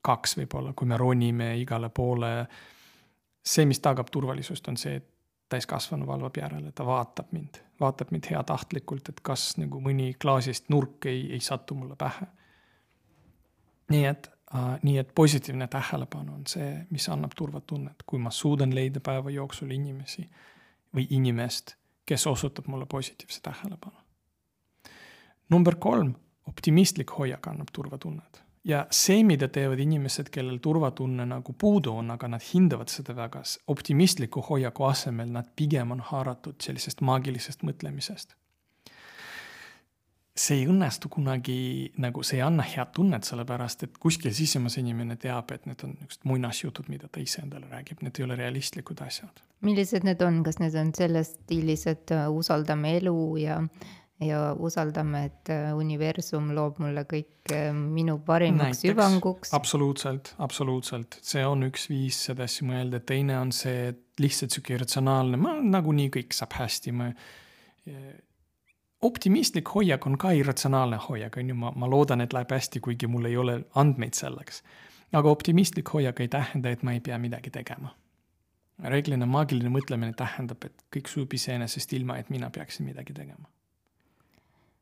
[0.06, 2.46] kaks võib-olla, kui me ronime igale poole.
[3.44, 5.06] see, mis tagab turvalisust, on see, et
[5.50, 11.08] täiskasvanu valvab järele, ta vaatab mind, vaatab mind heatahtlikult, et kas nagu mõni klaasist nurk
[11.10, 12.28] ei, ei satu mulle pähe.
[13.90, 18.74] nii et äh,, nii et positiivne tähelepanu on see, mis annab turvatunnet, kui ma suudan
[18.74, 20.28] leida päeva jooksul inimesi
[20.96, 21.76] või inimest,
[22.06, 23.96] kes osutab mulle positiivse tähelepanu.
[25.50, 26.14] number kolm,
[26.46, 32.28] optimistlik hoiak annab turvatunnet ja see, mida teevad inimesed, kellel turvatunne nagu puudu on, aga
[32.28, 38.36] nad hindavad seda väga, optimistliku hoiaku asemel nad pigem on haaratud sellisest maagilisest mõtlemisest.
[40.40, 41.58] See ei õnnestu kunagi,
[42.00, 45.94] nagu see ei anna head tunnet, sellepärast et kuskil sisemas inimene teab, et need on
[45.98, 49.42] niisugused muinasjutud, mida ta ise endale räägib, need ei ole realistlikud asjad.
[49.66, 53.62] millised need on, kas need on selles stiilis, et äh, usaldame elu ja
[54.20, 59.52] ja usaldame, et äh, universum loob mulle kõik äh, minu parimaks Näiteks, hüvanguks.
[59.56, 64.76] absoluutselt, absoluutselt, see on üks viis seda asja mõelda, teine on see, et lihtsalt sihuke
[64.76, 67.12] irratsionaalne, ma nagunii kõik saab hästi, ma.
[69.02, 73.08] Optimistlik hoiak on ka irratsionaalne hoiak, on ju, ma, ma loodan, et läheb hästi, kuigi
[73.08, 74.62] mul ei ole andmeid selleks.
[75.12, 77.94] aga optimistlik hoiak ei tähenda, et ma ei pea midagi tegema.
[78.84, 83.48] reeglina maagiline mõtlemine tähendab, et kõik sujub iseenesest ilma, et mina peaksin midagi tegema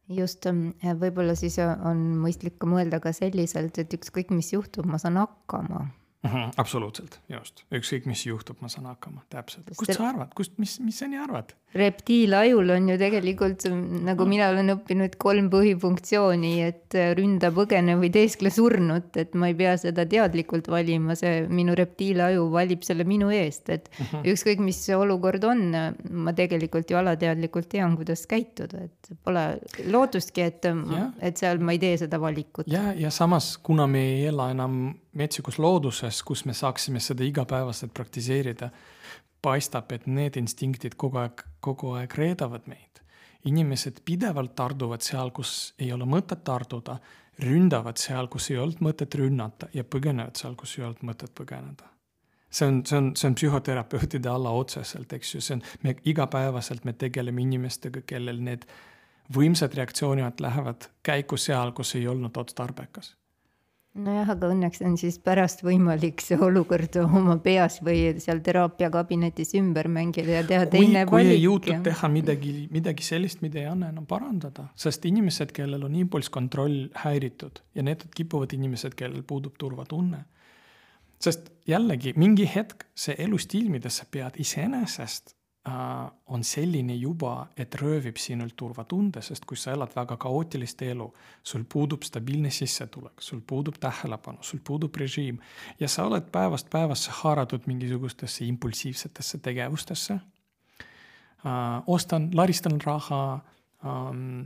[0.09, 5.17] just, ähm, võib-olla siis on mõistlik mõelda ka selliselt, et ükskõik, mis juhtub, ma saan
[5.21, 5.89] hakkama
[6.23, 6.31] mm.
[6.31, 9.71] -hmm, absoluutselt, just, ükskõik, mis juhtub, ma saan hakkama, täpselt.
[9.77, 11.55] kust sa arvad, kust, mis, mis sa nii arvad?
[11.75, 13.67] reptiilajul on ju tegelikult,
[14.07, 19.57] nagu mina olen õppinud, kolm põhifunktsiooni, et ründa, põgene või teeskle surnut, et ma ei
[19.59, 24.09] pea seda teadlikult valima, see minu reptiilaju valib selle minu eest, et mhm.
[24.09, 24.33] -huh.
[24.33, 25.77] ükskõik, mis olukord on,
[26.11, 29.45] ma tegelikult ju alateadlikult tean, kuidas käituda, et pole
[29.85, 30.65] lootustki, et,
[31.21, 32.67] et seal ma ei tee seda valikut.
[32.67, 37.95] ja, ja samas, kuna me ei ela enam metsikus looduses, kus me saaksime seda igapäevaselt
[37.95, 38.71] praktiseerida
[39.43, 42.85] paistab, et need instinktid kogu aeg, kogu aeg reedavad meid.
[43.45, 46.97] inimesed pidevalt tarduvad seal, kus ei ole mõtet tarduda,
[47.41, 51.87] ründavad seal, kus ei olnud mõtet rünnata ja põgenevad seal, kus ei olnud mõtet põgeneda.
[52.51, 56.85] see on, see on, see on psühhoterapeutide alla otseselt, eks ju, see on, me igapäevaselt
[56.85, 58.67] me tegeleme inimestega, kellel need
[59.35, 63.15] võimsad reaktsioonid lähevad käiku seal, kus ei olnud otstarbekas
[63.99, 69.89] nojah, aga õnneks on siis pärast võimalik see olukord oma peas või seal teraapiakabinetis ümber
[69.93, 71.35] mängida ja teha kui, teine kui valik.
[71.37, 75.97] ei jõutud teha midagi, midagi sellist, mida ei anna enam parandada, sest inimesed, kellel on
[75.99, 80.25] impulsskontroll häiritud ja need kipuvad inimesed, kellel puudub turvatunne.
[81.19, 85.38] sest jällegi mingi hetk see elustiil, mida sa pead iseenesest
[86.27, 91.07] on selline juba, et röövib sinult turvatunde, sest kui sa elad väga kaootilist elu,
[91.43, 95.41] sul puudub stabiilne sissetulek, sul puudub tähelepanu, sul puudub režiim
[95.81, 100.15] ja sa oled päevast päevasse haaratud mingisugustesse impulsiivsetesse tegevustesse.
[100.15, 101.83] Äh,.
[101.87, 103.41] ostan, laristan raha
[103.85, 104.41] ähm,,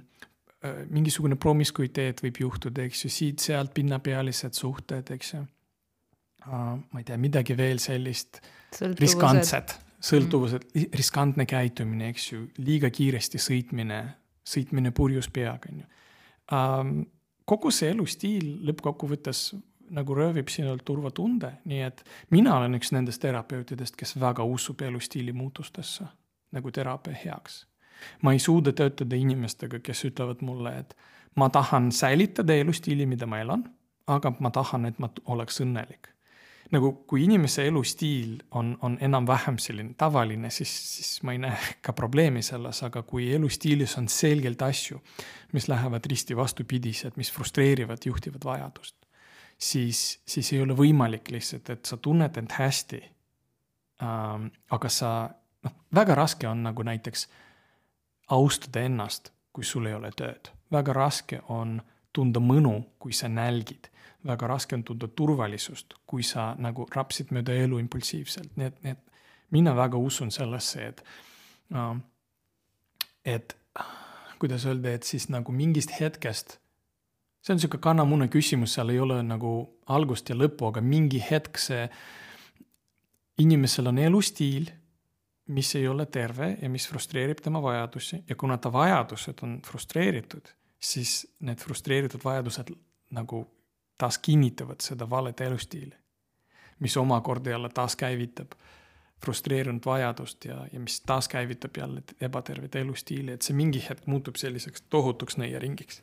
[0.65, 5.47] äh, mingisugune promiskuiteet võib juhtuda, eks ju, siit-sealt pinnapealised suhted, eks ju.
[6.43, 8.41] Ma ei tea, midagi veel sellist
[8.99, 14.03] riskantset sõltuvused, riskantne käitumine, eks ju, liiga kiiresti sõitmine,
[14.45, 17.05] sõitmine purjus peaga, on ju.
[17.49, 19.53] kogu see elustiil lõppkokkuvõttes
[19.93, 25.33] nagu röövib sinult turvatunde, nii et mina olen üks nendest terapeutidest, kes väga usub elustiili
[25.37, 26.09] muutustesse
[26.53, 27.67] nagu teraapia heaks.
[28.23, 30.97] ma ei suuda töötada inimestega, kes ütlevad mulle, et
[31.37, 33.63] ma tahan säilitada elustiili, mida ma elan,
[34.07, 36.12] aga ma tahan, et ma oleks õnnelik.
[36.73, 41.93] Nagu kui inimese elustiil on, on enam-vähem selline tavaline, siis, siis ma ei näe ka
[41.97, 45.01] probleemi selles, aga kui elustiilis on selgelt asju,
[45.53, 48.97] mis lähevad risti vastupidised, mis frustreerivad juhtivat vajadust,
[49.59, 53.03] siis, siis ei ole võimalik lihtsalt, et sa tunned end hästi
[54.03, 54.49] ähm,.
[54.71, 55.13] aga sa,
[55.65, 57.29] noh, väga raske on nagu näiteks
[58.33, 60.49] austada ennast, kui sul ei ole tööd.
[60.73, 63.89] väga raske on tunda mõnu, kui sa nälgid.
[64.27, 68.95] Väga raske on tunda turvalisust, kui sa nagu rapsid mööda elu impulsiivselt, nii et, nii
[68.97, 69.21] et
[69.55, 71.05] mina väga usun sellesse, et
[71.75, 71.97] uh,,
[73.25, 73.57] et
[74.43, 76.59] kuidas öelda, et siis nagu mingist hetkest,
[77.43, 79.53] see on sihuke kanamune küsimus, seal ei ole nagu
[79.95, 81.85] algust ja lõppu, aga mingi hetk see
[83.43, 84.71] inimesel on elustiil,
[85.53, 88.21] mis ei ole terve ja mis frustreerib tema vajadusi.
[88.29, 90.53] Ja kuna ta vajadused on frustreeritud
[90.83, 92.73] siis need frustreeritud vajadused
[93.15, 93.45] nagu
[93.99, 95.95] taas kinnitavad seda valet elustiili.
[96.81, 98.53] mis omakorda jälle taaskäivitab
[99.25, 104.83] frustreerunud vajadust ja, ja mis taaskäivitab jälle ebatervet elustiili, et see mingi hetk muutub selliseks
[104.91, 106.03] tohutuks nõiaringiks.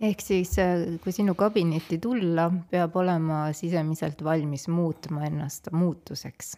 [0.00, 6.56] ehk siis, äh, kui sinu kabinetti tulla, peab olema sisemiselt valmis muutma ennast muutuseks.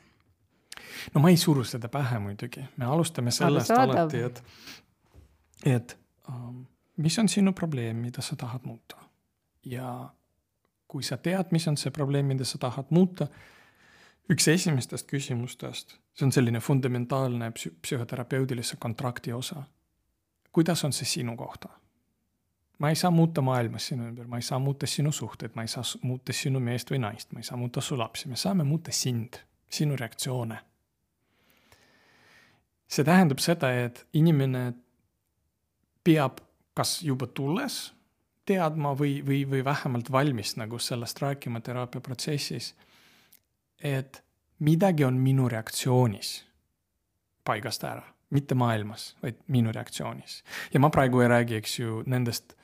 [1.15, 4.43] no ma ei suru seda pähe muidugi, me alustame sellest alati, et,
[5.65, 5.99] et
[6.29, 6.65] um,
[6.97, 8.97] mis on sinu probleem, mida sa tahad muuta.
[9.65, 10.15] ja
[10.97, 13.27] kui sa tead, mis on see probleem, mida sa tahad muuta,
[14.33, 19.67] üks esimestest küsimustest, see on selline fundamentaalne psü-, psühhoterapeutilise kontrakti osa.
[20.57, 21.69] kuidas on see sinu kohta?
[22.79, 25.69] ma ei saa muuta maailmas sinu ümber, ma ei saa muuta sinu suhteid, ma ei
[25.69, 28.93] saa muuta sinu meest või naist, ma ei saa muuta su lapsi, me saame muuta
[28.93, 29.37] sind,
[29.69, 30.59] sinu reaktsioone.
[32.89, 34.73] see tähendab seda, et inimene
[36.05, 36.41] peab
[36.75, 37.96] kas juba tulles
[38.47, 42.75] teadma või, või, või vähemalt valmis nagu sellest rääkima teraapiaprotsessis.
[43.83, 44.23] et
[44.59, 46.45] midagi on minu reaktsioonis
[47.45, 50.43] paigast ära, mitte maailmas, vaid minu reaktsioonis.
[50.75, 52.57] ja ma praegu ei räägi, eks ju, nendest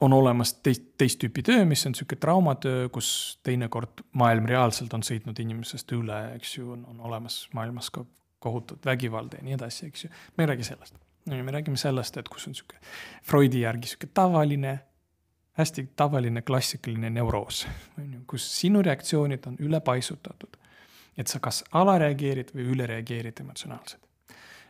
[0.00, 5.02] on olemas teist, teist tüüpi töö, mis on sihuke traumatöö, kus teinekord maailm reaalselt on
[5.02, 8.04] sõitnud inimesest üle, eks ju, on olemas maailmas ka
[8.38, 10.10] kohutut vägivalda ja nii edasi, eks ju.
[10.36, 12.76] me ei räägi sellest no me räägime sellest, et kus on sihuke
[13.22, 14.78] Freudi järgi sihuke tavaline,
[15.58, 17.66] hästi tavaline klassikaline neuroos,
[17.98, 20.56] on ju, kus sinu reaktsioonid on ülepaisutatud.
[21.18, 24.02] et sa kas alareageerid või ülereageerid emotsionaalselt.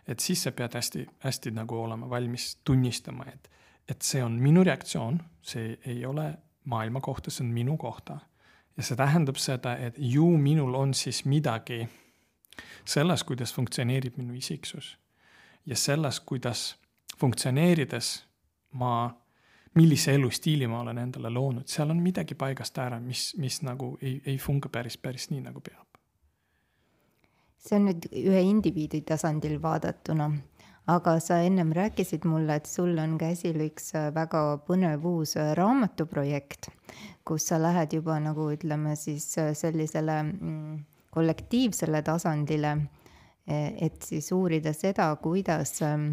[0.07, 3.51] et siis sa pead hästi, hästi nagu olema valmis tunnistama, et,
[3.89, 6.35] et see on minu reaktsioon, see ei ole
[6.65, 8.19] maailma kohta, see on minu kohta.
[8.77, 11.89] ja see tähendab seda, et ju minul on siis midagi
[12.85, 14.97] selles, kuidas funktsioneerib minu isiksus
[15.67, 16.77] ja selles, kuidas
[17.19, 18.11] funktsioneerides
[18.79, 19.11] ma,
[19.75, 24.19] millise elustiili ma olen endale loonud, seal on midagi paigast ära, mis, mis nagu ei,
[24.27, 25.87] ei funka päris, päris nii, nagu peab.
[27.59, 30.29] see on nüüd ühe indiviidi tasandil vaadatuna,
[30.89, 36.71] aga sa ennem rääkisid mulle, et sul on käsil üks väga põnev uus raamatuprojekt,
[37.27, 40.79] kus sa lähed juba nagu ütleme siis sellisele mm,
[41.13, 42.77] kollektiivsele tasandile
[43.49, 46.11] et siis uurida seda, kuidas ähm,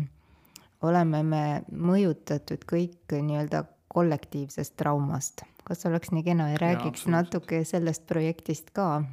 [0.81, 3.65] oleme me mõjutatud kõik nii-öelda
[3.95, 5.43] kollektiivsest traumast.
[5.65, 9.03] kas oleks nii kena ja räägiks ja, natuke sellest projektist ka?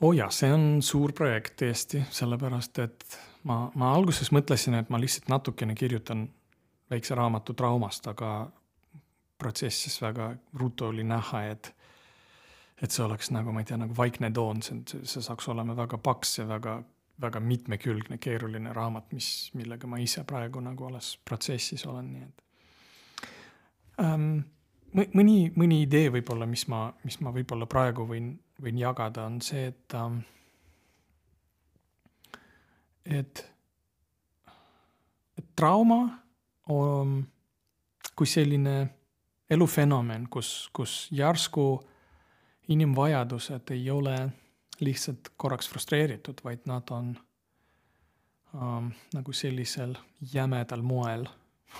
[0.00, 4.90] oo oh jaa, see on suur projekt tõesti, sellepärast et ma, ma alguses mõtlesin, et
[4.90, 6.28] ma lihtsalt natukene kirjutan
[6.90, 8.50] väikse raamatu traumast, aga
[9.38, 11.72] protsessis väga ruttu oli näha, et
[12.82, 15.98] et see oleks nagu, ma ei tea, nagu Vaikne toon, see, see saaks olema väga
[15.98, 16.76] paks ja väga,
[17.22, 22.44] väga mitmekülgne, keeruline raamat, mis, millega ma ise praegu nagu alles protsessis olen, nii et
[24.04, 24.28] ähm,.
[24.96, 29.66] mõni, mõni idee võib-olla, mis ma, mis ma võib-olla praegu võin, võin jagada, on see,
[29.72, 30.20] et ähm,,
[33.06, 33.44] et,
[35.38, 36.00] et trauma
[36.72, 37.18] on
[38.16, 38.78] kui selline
[39.50, 41.68] elufenomen, kus, kus järsku
[42.68, 44.28] inimvajadused ei ole
[44.80, 47.16] lihtsalt korraks frustreeritud, vaid nad on
[48.54, 49.94] ähm, nagu sellisel
[50.32, 51.26] jämedal moel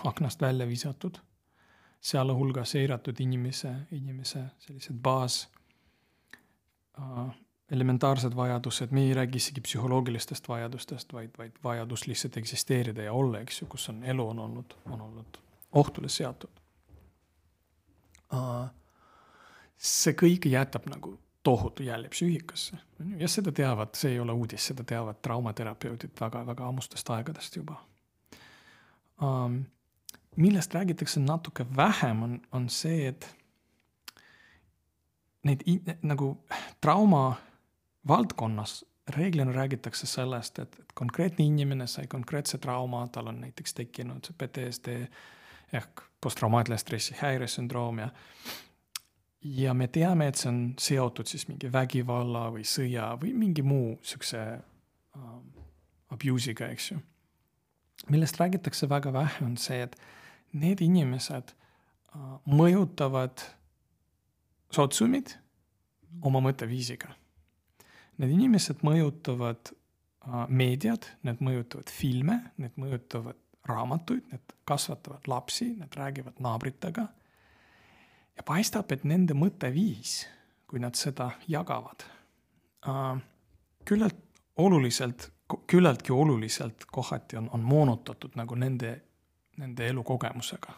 [0.04, 1.18] aknast välja visatud.
[2.00, 5.48] sealhulgas eiratud inimese, inimese sellised baas
[6.98, 7.34] äh,,
[7.70, 13.40] elementaarsed vajadused, me ei räägi isegi psühholoogilistest vajadustest, vaid, vaid vajadus lihtsalt eksisteerida ja olla,
[13.40, 15.38] eks ju, kus on elu on olnud, on olnud
[15.72, 16.60] ohtule seatud
[18.34, 18.70] äh,
[19.76, 22.76] see kõik jätab nagu tohutu jälje psüühikasse.
[23.18, 27.80] ja seda teavad, see ei ole uudis, seda teavad traumaterapeudid väga-väga ammustest aegadest juba
[29.22, 29.64] um,.
[30.36, 33.36] millest räägitakse natuke vähem, on, on see, et
[35.44, 35.62] neid
[36.02, 36.34] nagu
[36.80, 37.36] trauma
[38.08, 44.32] valdkonnas reeglina räägitakse sellest, et, et konkreetne inimene sai konkreetse trauma, tal on näiteks tekkinud
[44.38, 44.98] PTSD
[45.72, 48.08] ehk posttraumaatilise stressihäiresündroom ja
[49.42, 53.96] ja me teame, et see on seotud siis mingi vägivalla või sõja või mingi muu
[54.06, 54.40] siukse
[55.16, 55.44] um,
[56.14, 56.98] abuse'iga, eks ju.
[58.10, 59.96] millest räägitakse väga vähe, on see, et
[60.52, 63.44] need inimesed uh, mõjutavad
[64.72, 65.36] sotsiumid
[66.26, 67.12] oma mõtteviisiga.
[68.16, 75.94] Need inimesed mõjutavad uh, meediat, need mõjutavad filme, need mõjutavad raamatuid, need kasvatavad lapsi, need
[75.98, 77.08] räägivad naabritega
[78.36, 80.26] ja paistab, et nende mõtteviis,
[80.66, 82.04] kui nad seda jagavad,
[83.86, 84.22] küllalt
[84.56, 85.30] oluliselt,
[85.66, 88.96] küllaltki oluliselt kohati on, on moonutatud nagu nende,
[89.60, 90.74] nende elukogemusega.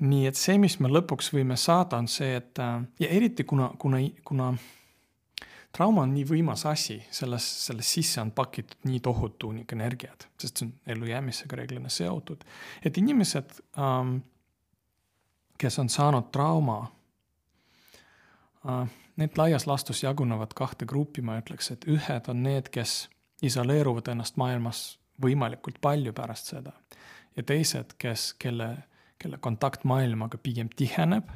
[0.00, 2.58] nii et see, mis me lõpuks võime saada, on see, et
[2.98, 4.48] ja eriti kuna, kuna, kuna
[5.74, 10.58] trauma on nii võimas asi, selles, selles sisse on pakitud nii tohutu hunnik energiat, sest
[10.58, 12.42] see on ellujäämisega reeglina seotud,
[12.82, 14.16] et inimesed ähm,
[15.58, 16.78] kes on saanud trauma,
[18.68, 23.08] äh, need laias laastus jagunevad kahte gruppi, ma ütleks, et ühed on need, kes
[23.42, 26.72] isoleeruvad ennast maailmas võimalikult palju pärast seda
[27.36, 28.68] ja teised, kes, kelle,
[29.18, 31.28] kelle kontakt maailmaga pigem tiheneb.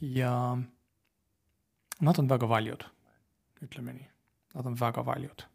[0.00, 0.58] ja
[2.00, 2.84] nad on väga valjud,
[3.62, 4.08] ütleme nii,
[4.54, 5.46] nad on väga valjud.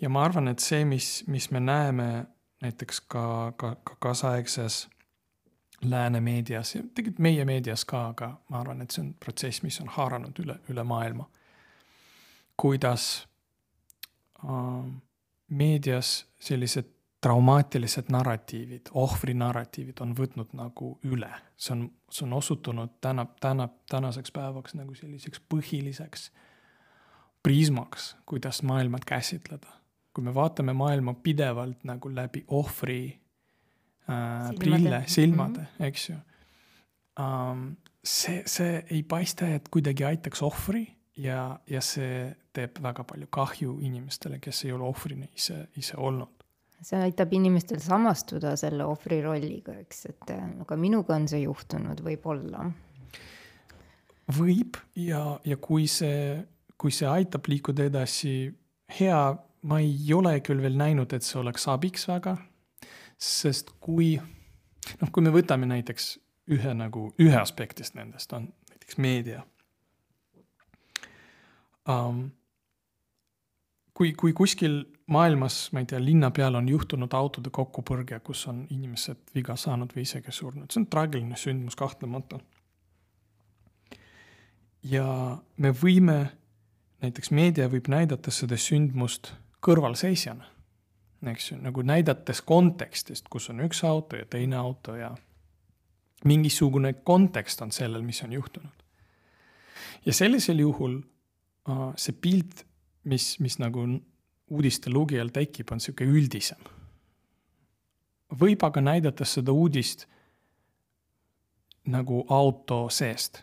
[0.00, 2.26] ja ma arvan, et see, mis, mis me näeme
[2.62, 4.88] näiteks ka, ka, ka kaasaegses
[5.84, 9.80] lääne meedias ja tegelikult meie meedias ka, aga ma arvan, et see on protsess, mis
[9.80, 11.28] on haaranud üle, üle maailma.
[12.60, 13.28] kuidas
[14.44, 14.90] äh,
[15.48, 22.96] meedias sellised traumaatilised narratiivid, ohvri narratiivid on võtnud nagu üle, see on, see on osutunud
[23.00, 26.30] täna, täna, tänaseks päevaks nagu selliseks põhiliseks
[27.42, 29.66] prismaks, kuidas maailma käsitleda.
[30.14, 33.20] kui me vaatame maailma pidevalt nagu läbi ohvri
[34.10, 35.86] äh, prille, silmade mm, -hmm.
[35.86, 36.16] eks ju
[37.20, 37.76] um,.
[38.04, 40.86] see, see ei paista, et kuidagi aitaks ohvri
[41.16, 46.40] ja, ja see teeb väga palju kahju inimestele, kes ei ole ohvrina ise, ise olnud
[46.80, 52.70] see aitab inimestel samastuda selle ohvri rolliga, eks, et aga minuga on see juhtunud, võib-olla.
[54.38, 56.40] võib ja, ja kui see,
[56.80, 58.34] kui see aitab liikuda edasi,
[58.98, 59.20] hea,
[59.62, 62.38] ma ei ole küll veel näinud, et see oleks abiks väga
[63.20, 66.14] sest kui noh, kui me võtame näiteks
[66.50, 69.44] ühe nagu, ühe aspektist nendest on näiteks meedia
[71.88, 72.30] um,.
[73.94, 74.80] kui, kui kuskil
[75.12, 79.92] maailmas, ma ei tea, linna peal on juhtunud autode kokkupõrge, kus on inimesed viga saanud
[79.92, 82.40] või isegi surnud, see on traagiline sündmus kahtlemata.
[84.82, 85.04] ja
[85.56, 86.18] me võime,
[87.04, 90.48] näiteks meedia võib näidata seda sündmust kõrvalseisjana
[91.28, 95.10] eks ju, nagu näidates kontekstist, kus on üks auto ja teine auto ja
[96.24, 98.84] mingisugune kontekst on sellel, mis on juhtunud.
[100.06, 100.96] ja sellisel juhul
[101.68, 102.64] uh, see pilt,
[103.04, 103.84] mis, mis nagu
[104.50, 106.58] uudiste lugejal tekib, on sihuke üldisem.
[108.40, 110.06] võib aga näidata seda uudist
[111.86, 113.42] nagu auto seest.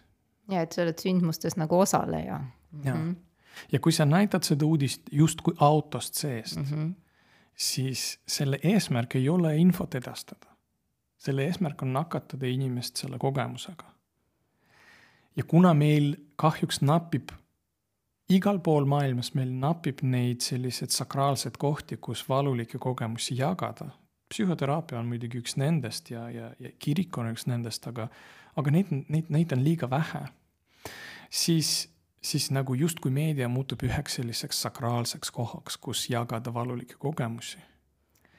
[0.50, 2.44] ja et sa oled sündmustes nagu osaleja.
[2.84, 3.16] ja mm, -hmm.
[3.72, 7.07] ja kui sa näitad seda uudist justkui autost seest mm, -hmm
[7.58, 10.46] siis selle eesmärk ei ole infot edastada.
[11.18, 13.86] selle eesmärk on nakatada inimest selle kogemusega.
[15.36, 17.30] ja kuna meil kahjuks napib,
[18.30, 23.90] igal pool maailmas meil napib neid selliseid sakraalseid kohti, kus valulikke kogemusi jagada,
[24.30, 28.10] psühhoteraapia on muidugi üks nendest ja, ja, ja kirik on üks nendest, aga,
[28.56, 30.28] aga neid, neid, neid on liiga vähe.
[31.30, 31.90] siis
[32.28, 37.58] siis nagu justkui meedia muutub üheks selliseks sakraalseks kohaks, kus jagada valulikke kogemusi.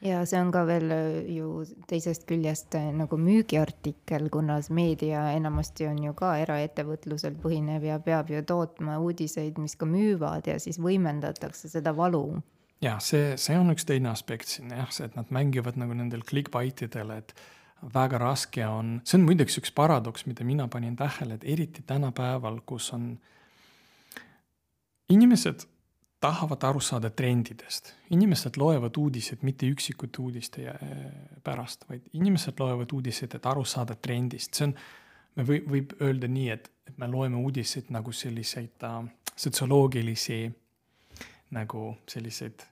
[0.03, 5.89] ja see on ka veel äh, ju teisest küljest äh, nagu müügiartikkel, kuna meedia enamasti
[5.91, 10.79] on ju ka eraettevõtlusel põhinev ja peab ju tootma uudiseid, mis ka müüvad ja siis
[10.79, 12.43] võimendatakse seda valu
[12.85, 16.23] ja see, see on üks teine aspekt siin jah, see, et nad mängivad nagu nendel
[16.23, 17.35] clickbaitidel, et
[17.95, 22.61] väga raske on, see on muideks üks paradoks, mida mina panin tähele, et eriti tänapäeval,
[22.67, 23.35] kus on äh,
[25.09, 25.67] inimesed
[26.21, 30.79] tahavad aru saada trendidest, inimesed loevad uudiseid mitte üksikute uudiste äh,
[31.45, 34.75] pärast, vaid inimesed loevad uudiseid, et aru saada trendist, see on,
[35.39, 39.05] me või, võib öelda nii, et, et me loeme uudiseid nagu selliseid äh,
[39.37, 40.41] sotsioloogilisi
[41.51, 42.65] nagu selliseid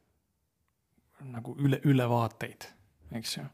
[1.32, 2.66] nagu üle, ülevaateid,
[3.16, 3.44] eks ju.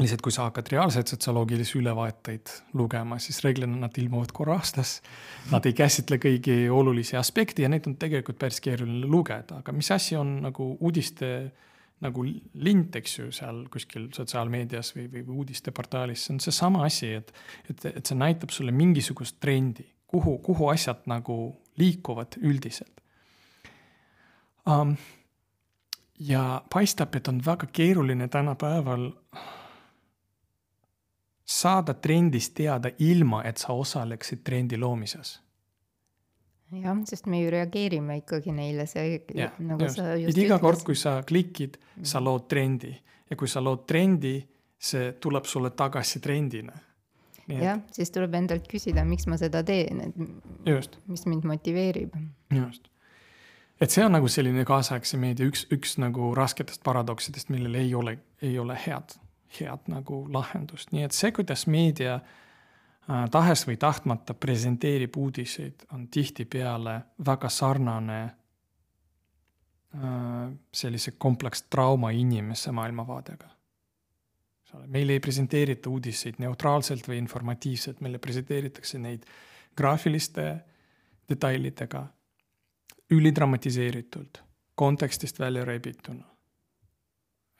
[0.00, 5.00] Lihtsalt kui sa hakkad reaalseid sotsioloogilisi ülevaateid lugema, siis reeglina nad ilmuvad korra aastas.
[5.52, 9.90] Nad ei käsitle kõigi olulisi aspekte ja neid on tegelikult päris keeruline lugeda, aga mis
[9.92, 11.32] asi on nagu uudiste
[12.02, 17.30] nagu lint, eks ju, seal kuskil sotsiaalmeedias või, või uudisteportaalis, see on seesama asi, et,
[17.70, 21.36] et, et see näitab sulle mingisugust trendi, kuhu, kuhu asjad nagu
[21.78, 23.00] liikuvad üldiselt
[24.66, 24.96] um,.
[26.18, 29.08] ja paistab, et on väga keeruline tänapäeval
[31.52, 35.40] saada trendist teada, ilma et sa osaleksid trendi loomises.
[36.72, 39.98] jah, sest me ju reageerime ikkagi neile, see ja, nagu just.
[40.00, 42.24] sa just et iga kord, kui sa klikid, sa mm.
[42.24, 42.92] lood trendi
[43.30, 44.38] ja kui sa lood trendi,
[44.80, 46.72] see tuleb sulle tagasi trendina.
[47.52, 50.16] jah, siis tuleb endalt küsida, miks ma seda teen, et
[51.12, 52.16] mis mind motiveerib.
[52.56, 52.88] just
[53.82, 58.16] et see on nagu selline kaasaegse meedia üks, üks nagu rasketest paradoksidest, millel ei ole,
[58.40, 59.18] ei ole head
[59.60, 66.08] head nagu lahendust, nii et see, kuidas meedia äh, tahes või tahtmata presenteerib uudiseid, on
[66.08, 68.32] tihtipeale väga sarnane äh,
[70.72, 73.48] sellise komplekstrauma inimese maailmavaadega.
[74.86, 79.24] meile ei presenteerita uudiseid neutraalselt või informatiivselt, meile presenteeritakse neid
[79.76, 80.64] graafiliste
[81.28, 82.06] detailidega,
[83.10, 84.42] ülidramatiseeritult,
[84.74, 86.31] kontekstist välja rebituna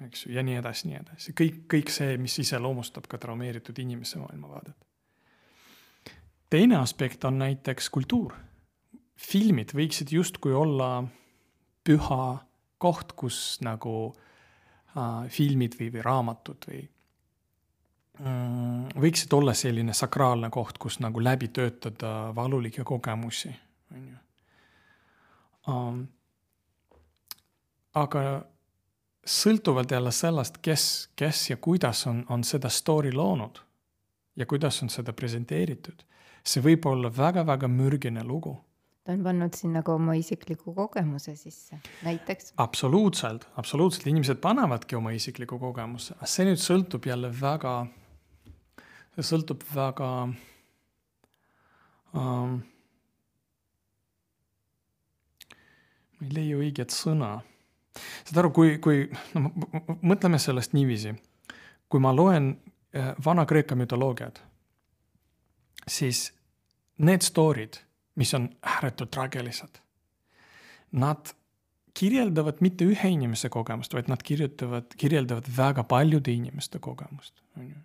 [0.06, 4.20] eks ju, ja nii edasi, nii edasi, kõik, kõik see, mis iseloomustab ka traumeeritud inimese
[4.22, 4.76] maailmavaadet.
[6.50, 8.32] teine aspekt on näiteks kultuur.
[9.16, 11.04] filmid võiksid justkui olla
[11.84, 12.38] püha
[12.78, 14.14] koht, kus nagu
[14.96, 16.82] äh, filmid või, või raamatud või
[18.18, 23.52] mm, võiksid olla selline sakraalne koht, kus nagu läbi töötada valulikke kogemusi,
[23.94, 24.18] on ju.
[27.94, 28.22] aga
[29.26, 33.60] sõltuvalt jälle sellest, kes, kes ja kuidas on, on seda story loonud
[34.36, 36.02] ja kuidas on seda presenteeritud.
[36.42, 38.56] see võib olla väga-väga mürgine lugu.
[39.04, 42.52] ta on pannud sinna ka oma isikliku kogemuse sisse, näiteks.
[42.56, 47.86] absoluutselt, absoluutselt, inimesed panevadki oma isikliku kogemuse, see nüüd sõltub jälle väga,
[49.14, 50.10] see sõltub väga
[52.14, 52.60] um,.
[56.18, 57.36] ma ei leia õiget sõna
[57.98, 59.52] saad aru, kui, kui no
[60.02, 61.14] mõtleme sellest niiviisi,
[61.88, 64.42] kui ma loen äh, Vana-Kreeka mütoloogiat,
[65.88, 66.30] siis
[67.02, 67.80] need story'd,
[68.20, 69.80] mis on ääretult traagilised,
[70.92, 71.32] nad
[71.94, 77.42] kirjeldavad mitte ühe inimese kogemust, vaid nad kirjutavad, kirjeldavad väga paljude inimeste kogemust.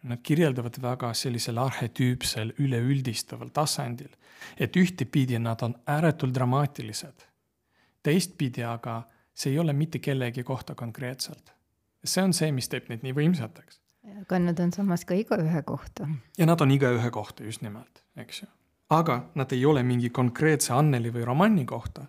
[0.08, 4.14] Nad kirjeldavad väga sellisel arhetüüpsel, üleüldistaval tasandil,
[4.60, 7.26] et ühtepidi nad on ääretult dramaatilised,
[8.04, 9.02] teistpidi aga
[9.38, 11.54] see ei ole mitte kellegi kohta konkreetselt.
[12.06, 13.80] see on see, mis teeb neid nii võimsateks.
[14.22, 16.10] aga nad on samas ka igaühe kohta.
[16.38, 18.48] ja nad on igaühe kohta, just nimelt, eks ju.
[18.90, 22.08] aga nad ei ole mingi konkreetse Anneli või romanni kohta,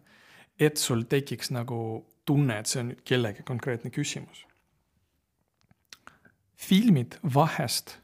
[0.59, 1.81] et sul tekiks nagu
[2.25, 4.47] tunne, et see on kellegi konkreetne küsimus.
[6.57, 7.99] filmid vahest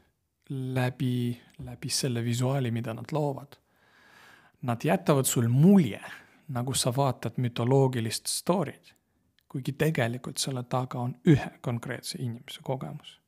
[0.49, 3.57] läbi, läbi selle visuaali, mida nad loovad,
[4.61, 6.01] nad jätavad sul mulje,
[6.47, 8.94] nagu sa vaatad mütoloogilist story'd
[9.55, 13.21] kuigi tegelikult selle taga on ühe konkreetse inimese kogemus.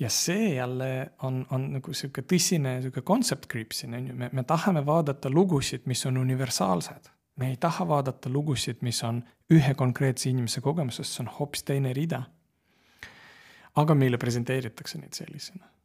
[0.00, 4.30] ja see jälle on, on nagu sihuke tõsine sihuke concept creep siin on ju, me,
[4.32, 7.10] me tahame vaadata lugusid, mis on universaalsed.
[7.36, 11.62] me ei taha vaadata lugusid, mis on ühe konkreetse inimese kogemus, sest see on hoopis
[11.62, 12.22] teine rida.
[13.76, 15.75] aga meile presenteeritakse neid sellisena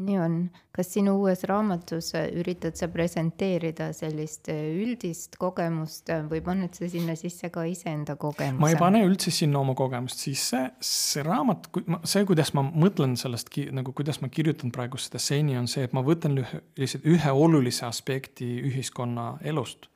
[0.00, 0.36] nii on,
[0.74, 6.10] kas sinu uues raamatus äh, üritad sa presenteerida sellist äh, üldist kogemust?
[6.30, 8.60] Või paned sa sinna sisse ka iseenda kogemuse?
[8.62, 11.70] ma ei pane üldse sinna oma kogemust sisse, see raamat,
[12.04, 15.96] see, kuidas ma mõtlen sellest nagu, kuidas ma kirjutan praegu seda seni, on see, et
[15.96, 19.90] ma võtan lihtsalt ühe olulise aspekti ühiskonna elust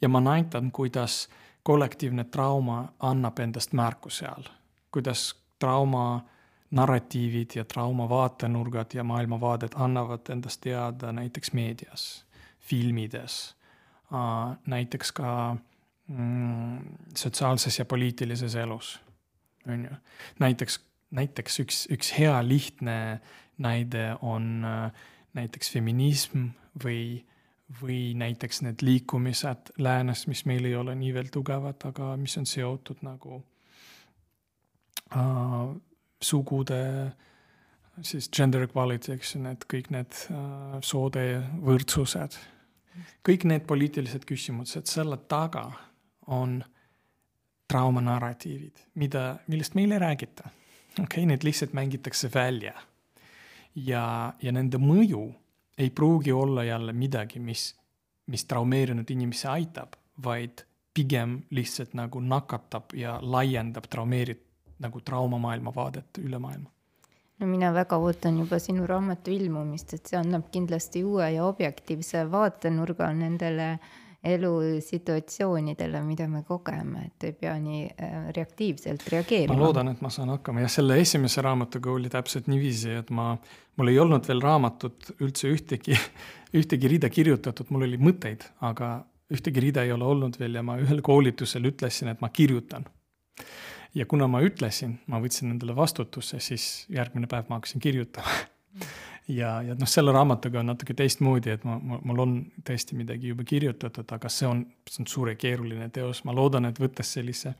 [0.00, 1.28] ja ma näitan, kuidas
[1.62, 4.46] kollektiivne trauma annab endast märku seal,
[4.92, 6.22] kuidas trauma
[6.70, 12.26] narratiivid ja trauma vaatenurgad ja maailmavaadet annavad endast teada näiteks meedias,
[12.60, 13.56] filmides,
[14.66, 15.56] näiteks ka
[16.06, 16.78] mm,
[17.16, 19.00] sotsiaalses ja poliitilises elus,
[19.68, 19.90] on ju.
[20.38, 23.20] näiteks, näiteks üks, üks hea lihtne
[23.58, 24.62] näide on
[25.34, 26.48] näiteks feminism
[26.84, 27.24] või,
[27.82, 32.46] või näiteks need liikumised läänes, mis meil ei ole nii veel tugevad, aga mis on
[32.46, 33.42] seotud nagu
[35.16, 35.76] äh,
[36.20, 36.80] sugude
[38.02, 41.24] siis gender equality, eks ju, need kõik need äh, soode
[41.64, 42.38] võrdsused.
[43.26, 45.70] kõik need poliitilised küsimused, selle taga
[46.26, 46.60] on
[47.70, 50.50] traumanarratiivid, mida, millest meil ei räägita.
[50.98, 52.74] okei okay,, need lihtsalt mängitakse välja.
[53.74, 55.28] ja, ja nende mõju
[55.78, 57.74] ei pruugi olla jälle midagi, mis,
[58.26, 60.64] mis traumeerinud inimesi aitab, vaid
[60.94, 64.49] pigem lihtsalt nagu nakatab ja laiendab traumeerit-,
[64.80, 66.70] nagu traumamaailma vaadet üle maailma?
[67.40, 72.26] No mina väga ootan juba sinu raamatu ilmumist, et see annab kindlasti uue ja objektiivse
[72.32, 73.70] vaatenurga nendele
[74.24, 79.56] elusituatsioonidele, mida me kogeme, et ei pea nii äh, reaktiivselt reageerima.
[79.56, 83.30] ma loodan, et ma saan hakkama, jah, selle esimese raamatuga oli täpselt niiviisi, et ma,
[83.80, 85.96] mul ei olnud veel raamatut üldse ühtegi,
[86.60, 88.98] ühtegi rida kirjutatud, mul oli mõtteid, aga
[89.32, 92.84] ühtegi rida ei ole olnud veel ja ma ühel koolitusel ütlesin, et ma kirjutan
[93.94, 98.40] ja kuna ma ütlesin, ma võtsin endale vastutuse, siis järgmine päev ma hakkasin kirjutama.
[99.30, 102.32] Ja, ja noh, selle raamatuga on natuke teistmoodi, et ma, mul on
[102.66, 106.66] tõesti midagi juba kirjutatud, aga see on, see on suur ja keeruline teos, ma loodan,
[106.66, 107.52] et võttes sellise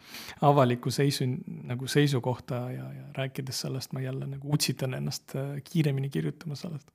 [0.46, 1.28] avaliku seisu
[1.70, 6.90] nagu seisukohta ja, ja rääkides sellest, ma jälle nagu utsitan ennast äh, kiiremini kirjutama sellest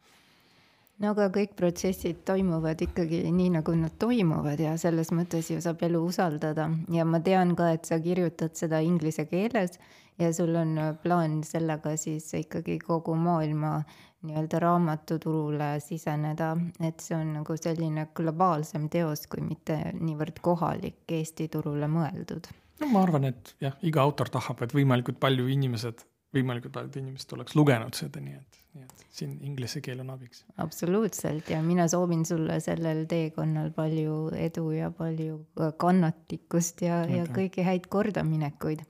[1.04, 5.84] no aga kõik protsessid toimuvad ikkagi nii, nagu nad toimuvad ja selles mõttes ju saab
[5.88, 9.80] elu usaldada ja ma tean ka, et sa kirjutad seda inglise keeles
[10.22, 13.82] ja sul on plaan sellega siis ikkagi kogu maailma
[14.26, 21.46] nii-öelda raamatuturule siseneda, et see on nagu selline globaalsem teos, kui mitte niivõrd kohalik Eesti
[21.54, 22.50] turule mõeldud.
[22.82, 26.02] no ma arvan, et jah, iga autor tahab, et võimalikult palju inimesed
[26.36, 30.44] võimalikult paljud inimesed oleks lugenud seda, nii et, nii et siin inglise keel on abiks.
[30.62, 35.40] absoluutselt ja mina soovin sulle sellel teekonnal palju edu ja palju
[35.82, 38.84] kannatlikkust ja ja kõiki häid kordaminekuid.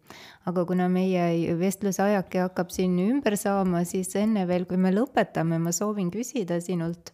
[0.45, 5.61] aga kuna meie vestluse ajake hakkab siin ümber saama, siis enne veel, kui me lõpetame,
[5.61, 7.13] ma soovin küsida sinult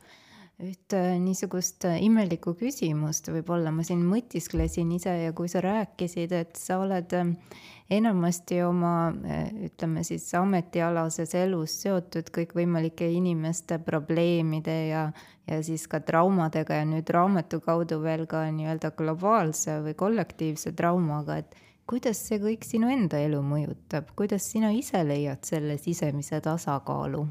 [0.61, 6.79] ühte niisugust imelikku küsimust, võib-olla ma siin mõtisklesin ise ja kui sa rääkisid, et sa
[6.83, 7.15] oled
[7.91, 8.93] enamasti oma
[9.65, 15.07] ütleme siis ametialases elus seotud kõikvõimalike inimeste probleemide ja,
[15.49, 21.41] ja siis ka traumadega ja nüüd raamatu kaudu veel ka nii-öelda globaalse või kollektiivse traumaga,
[21.41, 21.59] et
[21.89, 27.27] kuidas see kõik sinu enda elu mõjutab, kuidas sina ise leiad selle sisemise tasakaalu?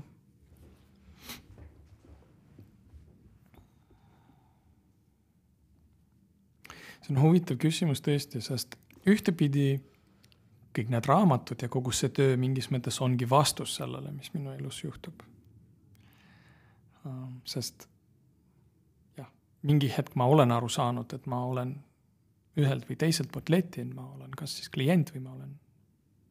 [7.10, 8.76] See on huvitav küsimus tõesti, sest
[9.08, 9.80] ühtepidi
[10.76, 14.84] kõik need raamatud ja kogu see töö mingis mõttes ongi vastus sellele, mis minu elus
[14.84, 15.22] juhtub.
[17.44, 17.88] Sest
[19.18, 19.30] jah,
[19.62, 21.74] mingi hetk ma olen aru saanud, et ma olen
[22.60, 25.56] ühelt või teiselt poolt letinud, ma olen kas siis klient või ma olen,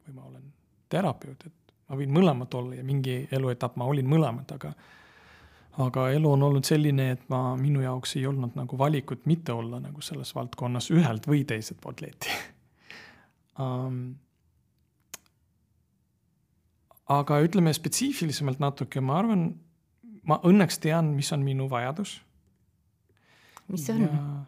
[0.06, 0.48] või ma olen
[0.90, 4.72] terapeut, et ma võin mõlemad olla ja mingi eluetapp ma olin mõlemad, aga
[5.80, 9.80] aga elu on olnud selline, et ma, minu jaoks ei olnud nagu valikut mitte olla
[9.84, 12.34] nagu selles valdkonnas ühelt või teiselt poolt leti
[13.60, 14.02] um,
[17.10, 19.50] aga ütleme spetsiifilisemalt natuke, ma arvan,
[20.30, 22.20] ma õnneks tean, mis on minu vajadus.
[23.70, 24.46] mis see on?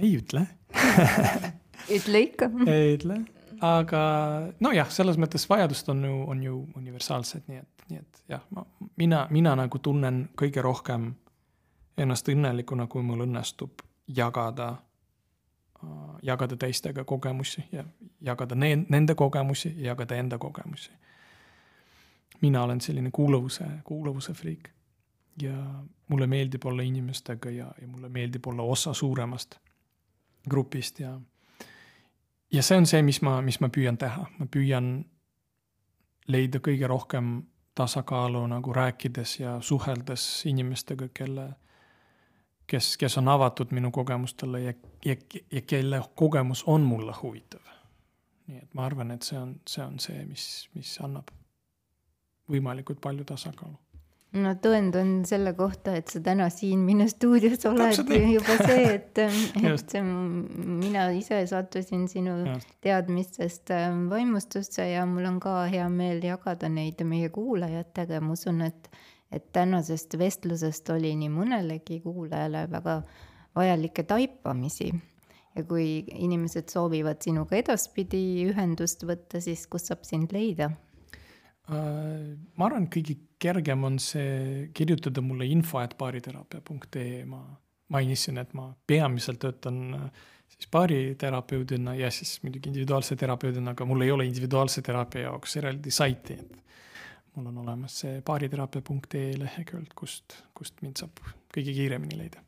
[0.00, 0.46] ei ütle
[1.96, 3.20] ütle ikka ei ütle,
[3.60, 4.02] aga
[4.60, 8.64] nojah, selles mõttes vajadused on ju, on ju universaalsed, nii et, nii et jah, ma,
[8.96, 11.10] mina, mina nagu tunnen kõige rohkem
[12.00, 13.82] ennast õnnelikuna, kui mul õnnestub
[14.16, 14.72] jagada,
[16.22, 17.84] jagada teistega kogemusi ja
[18.20, 20.90] jagada ne, nende kogemusi ja jagada enda kogemusi
[22.40, 24.68] mina olen selline kuuluvuse, kuuluvuse friik.
[25.42, 29.54] ja mulle meeldib olla inimestega ja, ja mulle meeldib olla osa suuremast
[30.50, 31.20] grupist ja
[32.52, 34.92] ja see on see, mis ma, mis ma püüan teha, ma püüan
[36.30, 37.32] leida kõige rohkem
[37.74, 41.48] tasakaalu nagu rääkides ja suheldes inimestega, kelle,
[42.66, 44.74] kes, kes on avatud minu kogemustele ja,
[45.04, 45.16] ja,
[45.52, 47.60] ja kelle kogemus on mulle huvitav.
[48.46, 51.30] nii et ma arvan, et see on, see on see, mis, mis annab
[52.50, 53.78] võimalikult palju tasakaalu
[54.38, 57.98] no tõend on selle kohta, et sa täna siin minu stuudios oled
[58.34, 59.18] juba see, et,
[59.72, 62.74] et mina ise sattusin sinu Just.
[62.84, 68.36] teadmistest ähm, vaimustusse ja mul on ka hea meel jagada neid meie kuulajatega ja ma
[68.38, 68.90] usun, et,
[69.34, 73.00] et tänasest vestlusest oli nii mõnelegi kuulajale väga
[73.56, 74.92] vajalikke taipamisi.
[75.56, 80.70] ja kui inimesed soovivad sinuga edaspidi ühendust võtta, siis kus saab sind leida?
[81.70, 87.40] Äh, ma arvan, et kõige kergem on see kirjutada mulle info, et baariteraapia.ee, ma
[87.94, 94.02] mainisin, et ma peamiselt töötan äh, siis baariterapeudina ja siis muidugi individuaalse terapeudina, aga mul
[94.06, 100.40] ei ole individuaalse teraapia jaoks eraldi saiti, et mul on olemas see baariteraapia.ee lehekülg, kust,
[100.58, 101.22] kust mind saab
[101.54, 102.42] kõige kiiremini leida.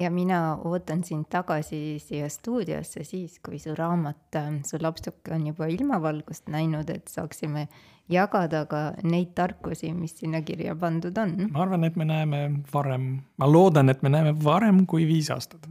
[0.00, 5.68] Ja mina ootan sind tagasi siia stuudiosse siis, kui su raamat, su lapsuk on juba
[5.70, 7.68] ilmavalgust näinud, et saaksime
[8.08, 11.36] jagada ka neid tarkusi, mis sinna kirja pandud on.
[11.50, 12.40] ma arvan, et me näeme
[12.72, 15.68] varem, ma loodan, et me näeme varem kui viis aastat.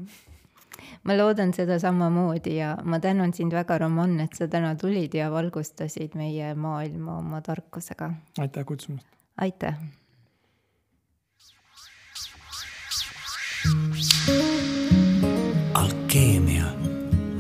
[1.04, 5.32] ma loodan seda samamoodi ja ma tänan sind väga, Roman, et sa täna tulid ja
[5.32, 8.14] valgustasid meie maailma oma tarkusega.
[8.40, 9.08] aitäh kutsumast.
[9.38, 9.78] aitäh
[15.74, 16.66] alkeemia,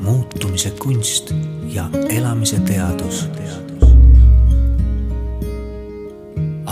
[0.01, 1.33] muutumise kunst
[1.67, 3.29] ja elamise teadus.